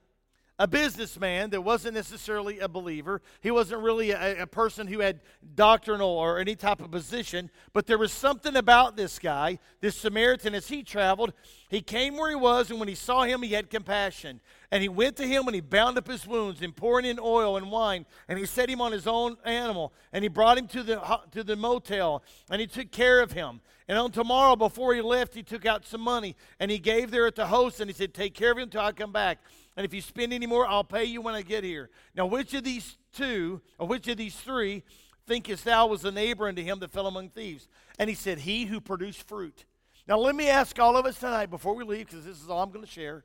a 0.58 0.68
businessman 0.68 1.50
that 1.50 1.62
wasn't 1.62 1.94
necessarily 1.94 2.60
a 2.60 2.68
believer. 2.68 3.20
He 3.40 3.50
wasn't 3.50 3.82
really 3.82 4.12
a, 4.12 4.42
a, 4.42 4.46
person 4.46 4.86
who 4.86 5.00
had 5.00 5.20
doctrinal 5.56 6.08
or 6.08 6.38
any 6.38 6.54
type 6.54 6.80
of 6.80 6.92
position, 6.92 7.50
but 7.72 7.86
there 7.86 7.98
was 7.98 8.12
something 8.12 8.54
about 8.54 8.96
this 8.96 9.18
guy, 9.18 9.58
this 9.80 9.96
Samaritan, 9.96 10.54
as 10.54 10.68
he 10.68 10.84
traveled. 10.84 11.32
He 11.68 11.80
came 11.80 12.16
where 12.16 12.30
he 12.30 12.36
was, 12.36 12.70
and 12.70 12.78
when 12.78 12.88
he 12.88 12.94
saw 12.94 13.24
him, 13.24 13.42
he 13.42 13.52
had 13.52 13.68
compassion. 13.68 14.40
And 14.70 14.80
he 14.80 14.88
went 14.88 15.16
to 15.16 15.26
him 15.26 15.48
and 15.48 15.56
he 15.56 15.60
bound 15.60 15.98
up 15.98 16.06
his 16.06 16.24
wounds 16.24 16.62
and 16.62 16.74
pouring 16.74 17.06
in 17.06 17.18
oil 17.18 17.56
and 17.56 17.68
wine, 17.68 18.06
and 18.28 18.38
he 18.38 18.46
set 18.46 18.70
him 18.70 18.80
on 18.80 18.92
his 18.92 19.08
own 19.08 19.36
animal, 19.44 19.92
and 20.12 20.22
he 20.22 20.28
brought 20.28 20.56
him 20.56 20.68
to 20.68 20.84
the, 20.84 21.20
to 21.32 21.42
the 21.42 21.56
motel, 21.56 22.22
and 22.48 22.60
he 22.60 22.68
took 22.68 22.92
care 22.92 23.20
of 23.20 23.32
him. 23.32 23.60
And 23.88 23.98
on 23.98 24.12
tomorrow, 24.12 24.56
before 24.56 24.94
he 24.94 25.02
left, 25.02 25.34
he 25.34 25.42
took 25.42 25.66
out 25.66 25.84
some 25.84 26.00
money, 26.00 26.36
and 26.58 26.70
he 26.70 26.78
gave 26.78 27.10
there 27.10 27.26
at 27.26 27.34
the 27.34 27.48
host, 27.48 27.80
and 27.80 27.90
he 27.90 27.94
said, 27.94 28.14
Take 28.14 28.34
care 28.34 28.52
of 28.52 28.56
him 28.56 28.64
until 28.64 28.80
I 28.80 28.92
come 28.92 29.12
back. 29.12 29.40
And 29.76 29.84
if 29.84 29.92
you 29.92 30.00
spend 30.00 30.32
any 30.32 30.46
more, 30.46 30.66
I'll 30.66 30.84
pay 30.84 31.04
you 31.04 31.20
when 31.20 31.34
I 31.34 31.42
get 31.42 31.64
here. 31.64 31.90
Now, 32.14 32.26
which 32.26 32.54
of 32.54 32.64
these 32.64 32.96
two, 33.12 33.60
or 33.78 33.88
which 33.88 34.06
of 34.08 34.16
these 34.16 34.36
three, 34.36 34.84
thinkest 35.26 35.64
thou 35.64 35.88
was 35.88 36.04
a 36.04 36.12
neighbor 36.12 36.46
unto 36.46 36.62
him 36.62 36.78
that 36.78 36.92
fell 36.92 37.06
among 37.06 37.30
thieves? 37.30 37.68
And 37.98 38.08
he 38.08 38.14
said, 38.14 38.38
He 38.38 38.66
who 38.66 38.80
produced 38.80 39.26
fruit. 39.26 39.64
Now, 40.06 40.18
let 40.18 40.34
me 40.36 40.48
ask 40.48 40.78
all 40.78 40.96
of 40.96 41.06
us 41.06 41.18
tonight 41.18 41.50
before 41.50 41.74
we 41.74 41.84
leave, 41.84 42.06
because 42.06 42.24
this 42.24 42.40
is 42.42 42.48
all 42.48 42.62
I'm 42.62 42.70
going 42.70 42.84
to 42.84 42.90
share. 42.90 43.24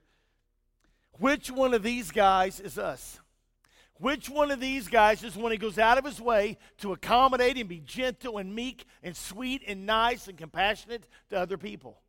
Which 1.20 1.52
one 1.52 1.74
of 1.74 1.84
these 1.84 2.12
guys 2.12 2.60
is 2.60 2.78
us? 2.78 3.20
Which 3.96 4.30
one 4.30 4.50
of 4.50 4.62
these 4.62 4.88
guys 4.88 5.24
is 5.24 5.36
when 5.36 5.52
he 5.52 5.58
goes 5.58 5.78
out 5.78 5.98
of 5.98 6.06
his 6.06 6.22
way 6.22 6.58
to 6.78 6.94
accommodate 6.94 7.58
and 7.58 7.68
be 7.68 7.82
gentle 7.82 8.38
and 8.38 8.56
meek 8.56 8.86
and 9.04 9.16
sweet 9.16 9.62
and 9.68 9.86
nice 9.86 10.30
and 10.30 10.38
compassionate 10.38 11.06
to 11.30 11.38
other 11.38 11.58
people? 11.58 12.00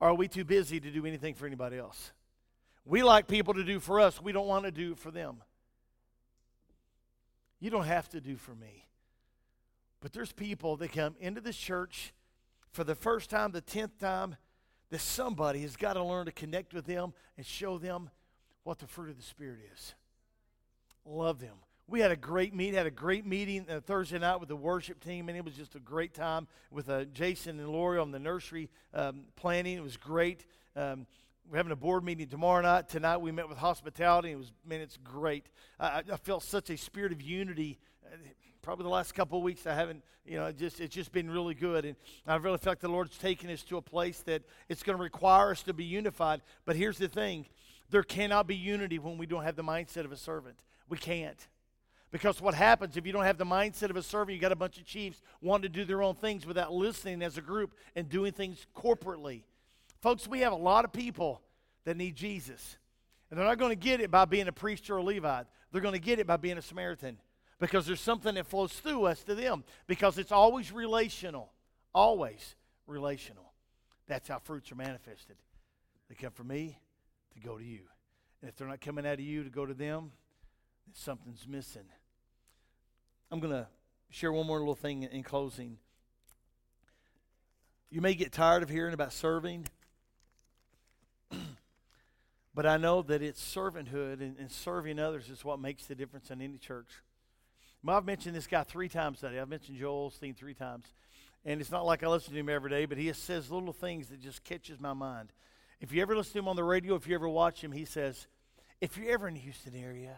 Or 0.00 0.08
are 0.08 0.14
we 0.14 0.26
too 0.26 0.44
busy 0.44 0.80
to 0.80 0.90
do 0.90 1.06
anything 1.06 1.34
for 1.34 1.46
anybody 1.46 1.78
else? 1.78 2.10
We 2.86 3.02
like 3.02 3.26
people 3.26 3.52
to 3.54 3.64
do 3.64 3.80
for 3.80 4.00
us, 4.00 4.22
we 4.22 4.32
don't 4.32 4.46
want 4.46 4.64
to 4.64 4.70
do 4.70 4.94
for 4.94 5.10
them. 5.10 5.42
You 7.58 7.68
don't 7.68 7.84
have 7.84 8.08
to 8.10 8.20
do 8.20 8.36
for 8.36 8.54
me. 8.54 8.86
But 10.00 10.12
there's 10.12 10.32
people 10.32 10.76
that 10.76 10.92
come 10.92 11.16
into 11.18 11.40
this 11.40 11.56
church 11.56 12.14
for 12.70 12.84
the 12.84 12.94
first 12.94 13.28
time, 13.28 13.50
the 13.50 13.60
tenth 13.60 13.98
time, 13.98 14.36
that 14.90 15.00
somebody 15.00 15.62
has 15.62 15.76
got 15.76 15.94
to 15.94 16.04
learn 16.04 16.26
to 16.26 16.32
connect 16.32 16.72
with 16.72 16.86
them 16.86 17.12
and 17.36 17.44
show 17.44 17.76
them 17.76 18.08
what 18.62 18.78
the 18.78 18.86
fruit 18.86 19.10
of 19.10 19.16
the 19.16 19.22
Spirit 19.22 19.58
is. 19.74 19.94
Love 21.04 21.40
them. 21.40 21.56
We 21.88 22.00
had 22.00 22.10
a 22.10 22.16
great 22.16 22.54
meet, 22.54 22.74
had 22.74 22.86
a 22.86 22.90
great 22.90 23.26
meeting 23.26 23.66
uh, 23.68 23.80
Thursday 23.80 24.18
night 24.18 24.38
with 24.38 24.48
the 24.48 24.56
worship 24.56 25.02
team, 25.02 25.28
and 25.28 25.38
it 25.38 25.44
was 25.44 25.54
just 25.54 25.74
a 25.74 25.80
great 25.80 26.14
time 26.14 26.46
with 26.70 26.88
uh, 26.88 27.04
Jason 27.06 27.58
and 27.58 27.68
Lori 27.68 27.98
on 27.98 28.10
the 28.10 28.18
nursery 28.18 28.70
um, 28.92 29.22
planning. 29.34 29.76
It 29.76 29.82
was 29.82 29.96
great. 29.96 30.44
Um, 30.74 31.06
we're 31.50 31.58
having 31.58 31.72
a 31.72 31.76
board 31.76 32.02
meeting 32.04 32.26
tomorrow 32.26 32.62
night. 32.62 32.88
Tonight 32.88 33.18
we 33.18 33.30
met 33.30 33.48
with 33.48 33.58
hospitality. 33.58 34.32
It 34.32 34.36
was, 34.36 34.52
man, 34.66 34.80
it's 34.80 34.96
great. 34.96 35.46
I, 35.78 36.02
I 36.10 36.16
felt 36.16 36.42
such 36.42 36.70
a 36.70 36.76
spirit 36.76 37.12
of 37.12 37.22
unity. 37.22 37.78
Uh, 38.04 38.16
probably 38.62 38.82
the 38.82 38.90
last 38.90 39.14
couple 39.14 39.38
of 39.38 39.44
weeks 39.44 39.66
I 39.66 39.74
haven't, 39.74 40.02
you 40.24 40.38
know, 40.38 40.50
just 40.50 40.80
it's 40.80 40.94
just 40.94 41.12
been 41.12 41.30
really 41.30 41.54
good, 41.54 41.84
and 41.84 41.96
I 42.26 42.34
really 42.36 42.58
feel 42.58 42.72
like 42.72 42.80
the 42.80 42.88
Lord's 42.88 43.16
taken 43.16 43.48
us 43.50 43.62
to 43.64 43.76
a 43.76 43.82
place 43.82 44.20
that 44.22 44.42
it's 44.68 44.82
going 44.82 44.98
to 44.98 45.02
require 45.02 45.52
us 45.52 45.62
to 45.64 45.72
be 45.72 45.84
unified. 45.84 46.42
But 46.64 46.74
here's 46.74 46.98
the 46.98 47.08
thing: 47.08 47.46
there 47.90 48.02
cannot 48.02 48.48
be 48.48 48.56
unity 48.56 48.98
when 48.98 49.16
we 49.18 49.26
don't 49.26 49.44
have 49.44 49.54
the 49.54 49.62
mindset 49.64 50.04
of 50.04 50.10
a 50.10 50.16
servant. 50.16 50.56
We 50.88 50.98
can't. 50.98 51.46
Because 52.10 52.40
what 52.40 52.54
happens 52.54 52.96
if 52.96 53.06
you 53.06 53.12
don't 53.12 53.24
have 53.24 53.38
the 53.38 53.44
mindset 53.44 53.90
of 53.90 53.96
a 53.96 54.02
servant, 54.02 54.34
you 54.34 54.40
got 54.40 54.52
a 54.52 54.56
bunch 54.56 54.78
of 54.78 54.84
chiefs 54.84 55.20
wanting 55.40 55.70
to 55.70 55.78
do 55.78 55.84
their 55.84 56.02
own 56.02 56.14
things 56.14 56.46
without 56.46 56.72
listening 56.72 57.22
as 57.22 57.36
a 57.36 57.40
group 57.40 57.74
and 57.94 58.08
doing 58.08 58.32
things 58.32 58.66
corporately. 58.76 59.42
Folks, 60.06 60.28
we 60.28 60.38
have 60.38 60.52
a 60.52 60.54
lot 60.54 60.84
of 60.84 60.92
people 60.92 61.42
that 61.84 61.96
need 61.96 62.14
Jesus. 62.14 62.78
And 63.28 63.36
they're 63.36 63.44
not 63.44 63.58
going 63.58 63.72
to 63.72 63.74
get 63.74 64.00
it 64.00 64.08
by 64.08 64.24
being 64.24 64.46
a 64.46 64.52
priest 64.52 64.88
or 64.88 64.98
a 64.98 65.02
Levite. 65.02 65.46
They're 65.72 65.80
going 65.80 65.94
to 65.94 66.00
get 66.00 66.20
it 66.20 66.28
by 66.28 66.36
being 66.36 66.58
a 66.58 66.62
Samaritan 66.62 67.18
because 67.58 67.86
there's 67.86 68.00
something 68.00 68.36
that 68.36 68.46
flows 68.46 68.72
through 68.72 69.06
us 69.06 69.24
to 69.24 69.34
them 69.34 69.64
because 69.88 70.16
it's 70.16 70.30
always 70.30 70.70
relational. 70.70 71.50
Always 71.92 72.54
relational. 72.86 73.52
That's 74.06 74.28
how 74.28 74.38
fruits 74.38 74.70
are 74.70 74.76
manifested. 74.76 75.34
They 76.08 76.14
come 76.14 76.30
from 76.30 76.46
me 76.46 76.78
to 77.34 77.40
go 77.40 77.58
to 77.58 77.64
you. 77.64 77.80
And 78.42 78.48
if 78.48 78.54
they're 78.54 78.68
not 78.68 78.80
coming 78.80 79.08
out 79.08 79.14
of 79.14 79.20
you 79.22 79.42
to 79.42 79.50
go 79.50 79.66
to 79.66 79.74
them, 79.74 80.12
then 80.86 80.94
something's 80.94 81.48
missing. 81.48 81.88
I'm 83.32 83.40
going 83.40 83.54
to 83.54 83.66
share 84.10 84.32
one 84.32 84.46
more 84.46 84.60
little 84.60 84.76
thing 84.76 85.02
in 85.02 85.24
closing. 85.24 85.78
You 87.90 88.00
may 88.00 88.14
get 88.14 88.30
tired 88.30 88.62
of 88.62 88.68
hearing 88.68 88.94
about 88.94 89.12
serving. 89.12 89.66
But 92.56 92.64
I 92.64 92.78
know 92.78 93.02
that 93.02 93.20
it's 93.20 93.54
servanthood 93.54 94.22
and, 94.22 94.38
and, 94.38 94.50
serving 94.50 94.98
others 94.98 95.28
is 95.28 95.44
what 95.44 95.60
makes 95.60 95.84
the 95.84 95.94
difference 95.94 96.30
in 96.30 96.40
any 96.40 96.56
church. 96.56 96.88
I've 97.86 98.06
mentioned 98.06 98.34
this 98.34 98.46
guy 98.46 98.62
three 98.62 98.88
times 98.88 99.20
today. 99.20 99.38
I've 99.38 99.50
mentioned 99.50 99.78
Joel 99.78 100.10
Osteen 100.10 100.34
three 100.34 100.54
times. 100.54 100.86
And 101.44 101.60
it's 101.60 101.70
not 101.70 101.84
like 101.84 102.02
I 102.02 102.08
listen 102.08 102.32
to 102.32 102.40
him 102.40 102.48
every 102.48 102.70
day, 102.70 102.86
but 102.86 102.96
he 102.96 103.12
says 103.12 103.50
little 103.50 103.74
things 103.74 104.08
that 104.08 104.22
just 104.22 104.42
catches 104.42 104.80
my 104.80 104.94
mind. 104.94 105.28
If 105.82 105.92
you 105.92 106.00
ever 106.00 106.16
listen 106.16 106.32
to 106.32 106.38
him 106.38 106.48
on 106.48 106.56
the 106.56 106.64
radio, 106.64 106.94
if 106.94 107.06
you 107.06 107.14
ever 107.14 107.28
watch 107.28 107.62
him, 107.62 107.72
he 107.72 107.84
says, 107.84 108.26
if 108.80 108.96
you're 108.96 109.12
ever 109.12 109.28
in 109.28 109.34
the 109.34 109.40
Houston 109.40 109.74
area, 109.76 110.16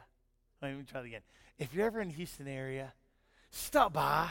let 0.63 0.77
me 0.77 0.85
try 0.89 1.01
it 1.01 1.07
again. 1.07 1.23
If 1.59 1.75
you're 1.75 1.87
ever 1.87 2.01
in 2.01 2.09
the 2.09 2.15
Houston 2.15 2.47
area, 2.47 2.93
stop 3.51 3.93
by. 3.93 4.31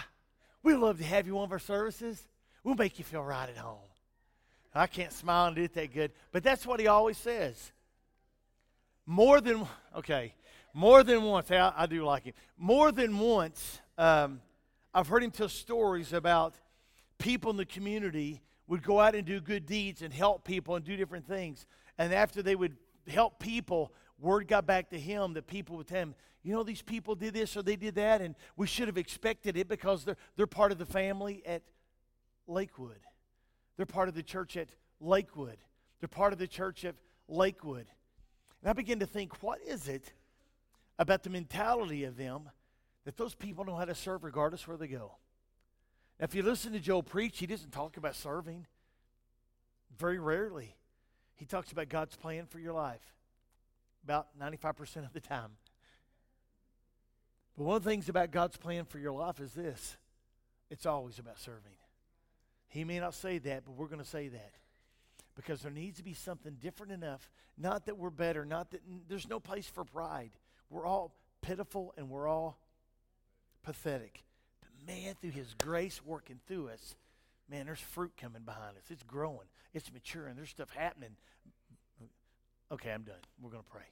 We'd 0.64 0.76
love 0.76 0.98
to 1.00 1.04
have 1.04 1.28
you 1.28 1.36
one 1.36 1.44
of 1.44 1.52
our 1.52 1.60
services. 1.60 2.26
We'll 2.64 2.76
make 2.76 3.00
you 3.00 3.06
feel 3.06 3.22
right 3.22 3.50
at 3.50 3.58
home. 3.58 3.80
I 4.74 4.88
can't 4.88 5.12
smile 5.12 5.48
and 5.48 5.58
do 5.58 5.64
it 5.64 5.74
that 5.74 5.94
good, 5.94 6.14
but 6.32 6.42
that's 6.42 6.66
what 6.66 6.80
he 6.80 6.88
always 6.88 7.18
says. 7.18 7.74
More 9.10 9.40
than, 9.40 9.66
okay, 9.96 10.34
more 10.74 11.02
than 11.02 11.24
once, 11.24 11.50
I, 11.50 11.74
I 11.76 11.86
do 11.86 12.04
like 12.04 12.26
him. 12.26 12.34
More 12.58 12.92
than 12.92 13.18
once, 13.18 13.80
um, 13.98 14.42
I've 14.94 15.08
heard 15.08 15.24
him 15.24 15.32
tell 15.32 15.48
stories 15.48 16.12
about 16.12 16.56
people 17.18 17.50
in 17.50 17.58
the 17.58 17.66
community 17.66 18.42
would 18.68 18.84
go 18.84 19.00
out 19.00 19.16
and 19.16 19.26
do 19.26 19.40
good 19.40 19.66
deeds 19.66 20.02
and 20.02 20.14
help 20.14 20.44
people 20.44 20.76
and 20.76 20.84
do 20.84 20.98
different 20.98 21.26
things. 21.26 21.66
And 21.98 22.14
after 22.14 22.44
they 22.44 22.56
would 22.56 22.76
help 23.08 23.40
people, 23.40 23.94
word 24.20 24.50
got 24.50 24.66
back 24.66 24.90
to 24.90 25.00
him 25.00 25.34
that 25.36 25.48
people 25.48 25.78
would 25.78 25.88
tell 25.88 26.00
him, 26.00 26.16
you 26.44 26.54
know, 26.54 26.64
these 26.64 26.82
people 26.82 27.16
did 27.16 27.34
this 27.34 27.56
or 27.56 27.64
they 27.64 27.78
did 27.78 27.96
that, 27.96 28.22
and 28.22 28.36
we 28.58 28.68
should 28.68 28.88
have 28.88 28.98
expected 28.98 29.56
it 29.56 29.70
because 29.70 30.04
they're, 30.04 30.18
they're 30.36 30.48
part 30.48 30.74
of 30.74 30.80
the 30.80 30.86
family 30.86 31.42
at 31.46 31.62
Lakewood. 32.46 33.00
They're 33.78 33.86
part 33.86 34.10
of 34.10 34.16
the 34.16 34.24
church 34.24 34.58
at 34.58 34.68
Lakewood. 35.00 35.58
They're 36.02 36.10
part 36.10 36.34
of 36.34 36.40
the 36.40 36.48
church 36.48 36.84
at 36.84 36.96
Lakewood. 37.30 37.88
And 38.62 38.70
I 38.70 38.74
begin 38.74 39.00
to 39.00 39.06
think, 39.06 39.44
what 39.44 39.60
is 39.62 39.88
it 39.88 40.14
about 41.00 41.24
the 41.24 41.30
mentality 41.30 42.04
of 42.04 42.18
them 42.18 42.50
that 43.06 43.18
those 43.18 43.36
people 43.36 43.66
know 43.66 43.76
how 43.76 43.86
to 43.86 43.96
serve 43.96 44.24
regardless 44.24 44.68
where 44.68 44.78
they 44.78 44.88
go? 44.88 45.14
Now, 46.20 46.26
if 46.26 46.36
you 46.36 46.44
listen 46.44 46.74
to 46.74 46.80
Joe 46.80 47.02
preach, 47.02 47.40
he 47.40 47.46
doesn't 47.46 47.72
talk 47.72 47.98
about 47.98 48.16
serving. 48.16 48.66
Very 49.98 50.20
rarely. 50.20 50.76
He 51.36 51.46
talks 51.46 51.72
about 51.72 51.90
God's 51.90 52.16
plan 52.16 52.46
for 52.48 52.60
your 52.60 52.74
life 52.74 53.14
about 54.08 54.28
95% 54.40 55.06
of 55.06 55.12
the 55.12 55.20
time. 55.20 55.52
But 57.58 57.66
one 57.66 57.76
of 57.76 57.84
the 57.84 57.90
things 57.90 58.08
about 58.08 58.32
God's 58.32 58.56
plan 58.56 58.86
for 58.86 59.00
your 59.00 59.12
life 59.12 59.42
is 59.42 59.52
this 59.52 59.98
it's 60.70 60.86
always 60.86 61.20
about 61.20 61.40
serving. 61.40 61.78
He 62.70 62.86
may 62.86 63.00
not 63.00 63.14
say 63.14 63.38
that, 63.40 63.66
but 63.66 63.74
we're 63.74 63.88
going 63.88 64.02
to 64.02 64.08
say 64.08 64.30
that 64.30 64.54
because 65.38 65.62
there 65.62 65.72
needs 65.72 65.98
to 66.00 66.04
be 66.04 66.14
something 66.14 66.58
different 66.60 66.92
enough. 66.92 67.30
Not 67.58 67.86
that 67.86 67.98
we're 67.98 68.10
better, 68.10 68.44
not 68.44 68.72
that 68.72 68.82
there's 69.08 69.30
no 69.30 69.40
place 69.40 69.68
for 69.68 69.86
pride. 69.86 70.32
We're 70.70 70.86
all 70.86 71.14
pitiful 71.42 71.94
and 71.98 72.10
we're 72.10 72.28
all 72.28 72.58
pathetic. 73.64 74.24
But 74.60 74.72
man, 74.86 75.16
through 75.22 75.32
His 75.32 75.54
grace 75.64 76.02
working 76.04 76.40
through 76.48 76.70
us, 76.70 76.96
man, 77.50 77.68
there's 77.68 77.80
fruit 77.80 78.12
coming 78.20 78.42
behind 78.42 78.76
us. 78.78 78.84
It's 78.90 79.04
growing, 79.04 79.48
it's 79.74 79.94
maturing, 79.94 80.36
there's 80.36 80.50
stuff 80.50 80.72
happening. 80.72 81.12
Okay, 82.72 82.92
I'm 82.92 83.04
done. 83.04 83.16
We're 83.42 83.52
going 83.52 83.64
to 83.64 83.70
pray. 83.70 83.86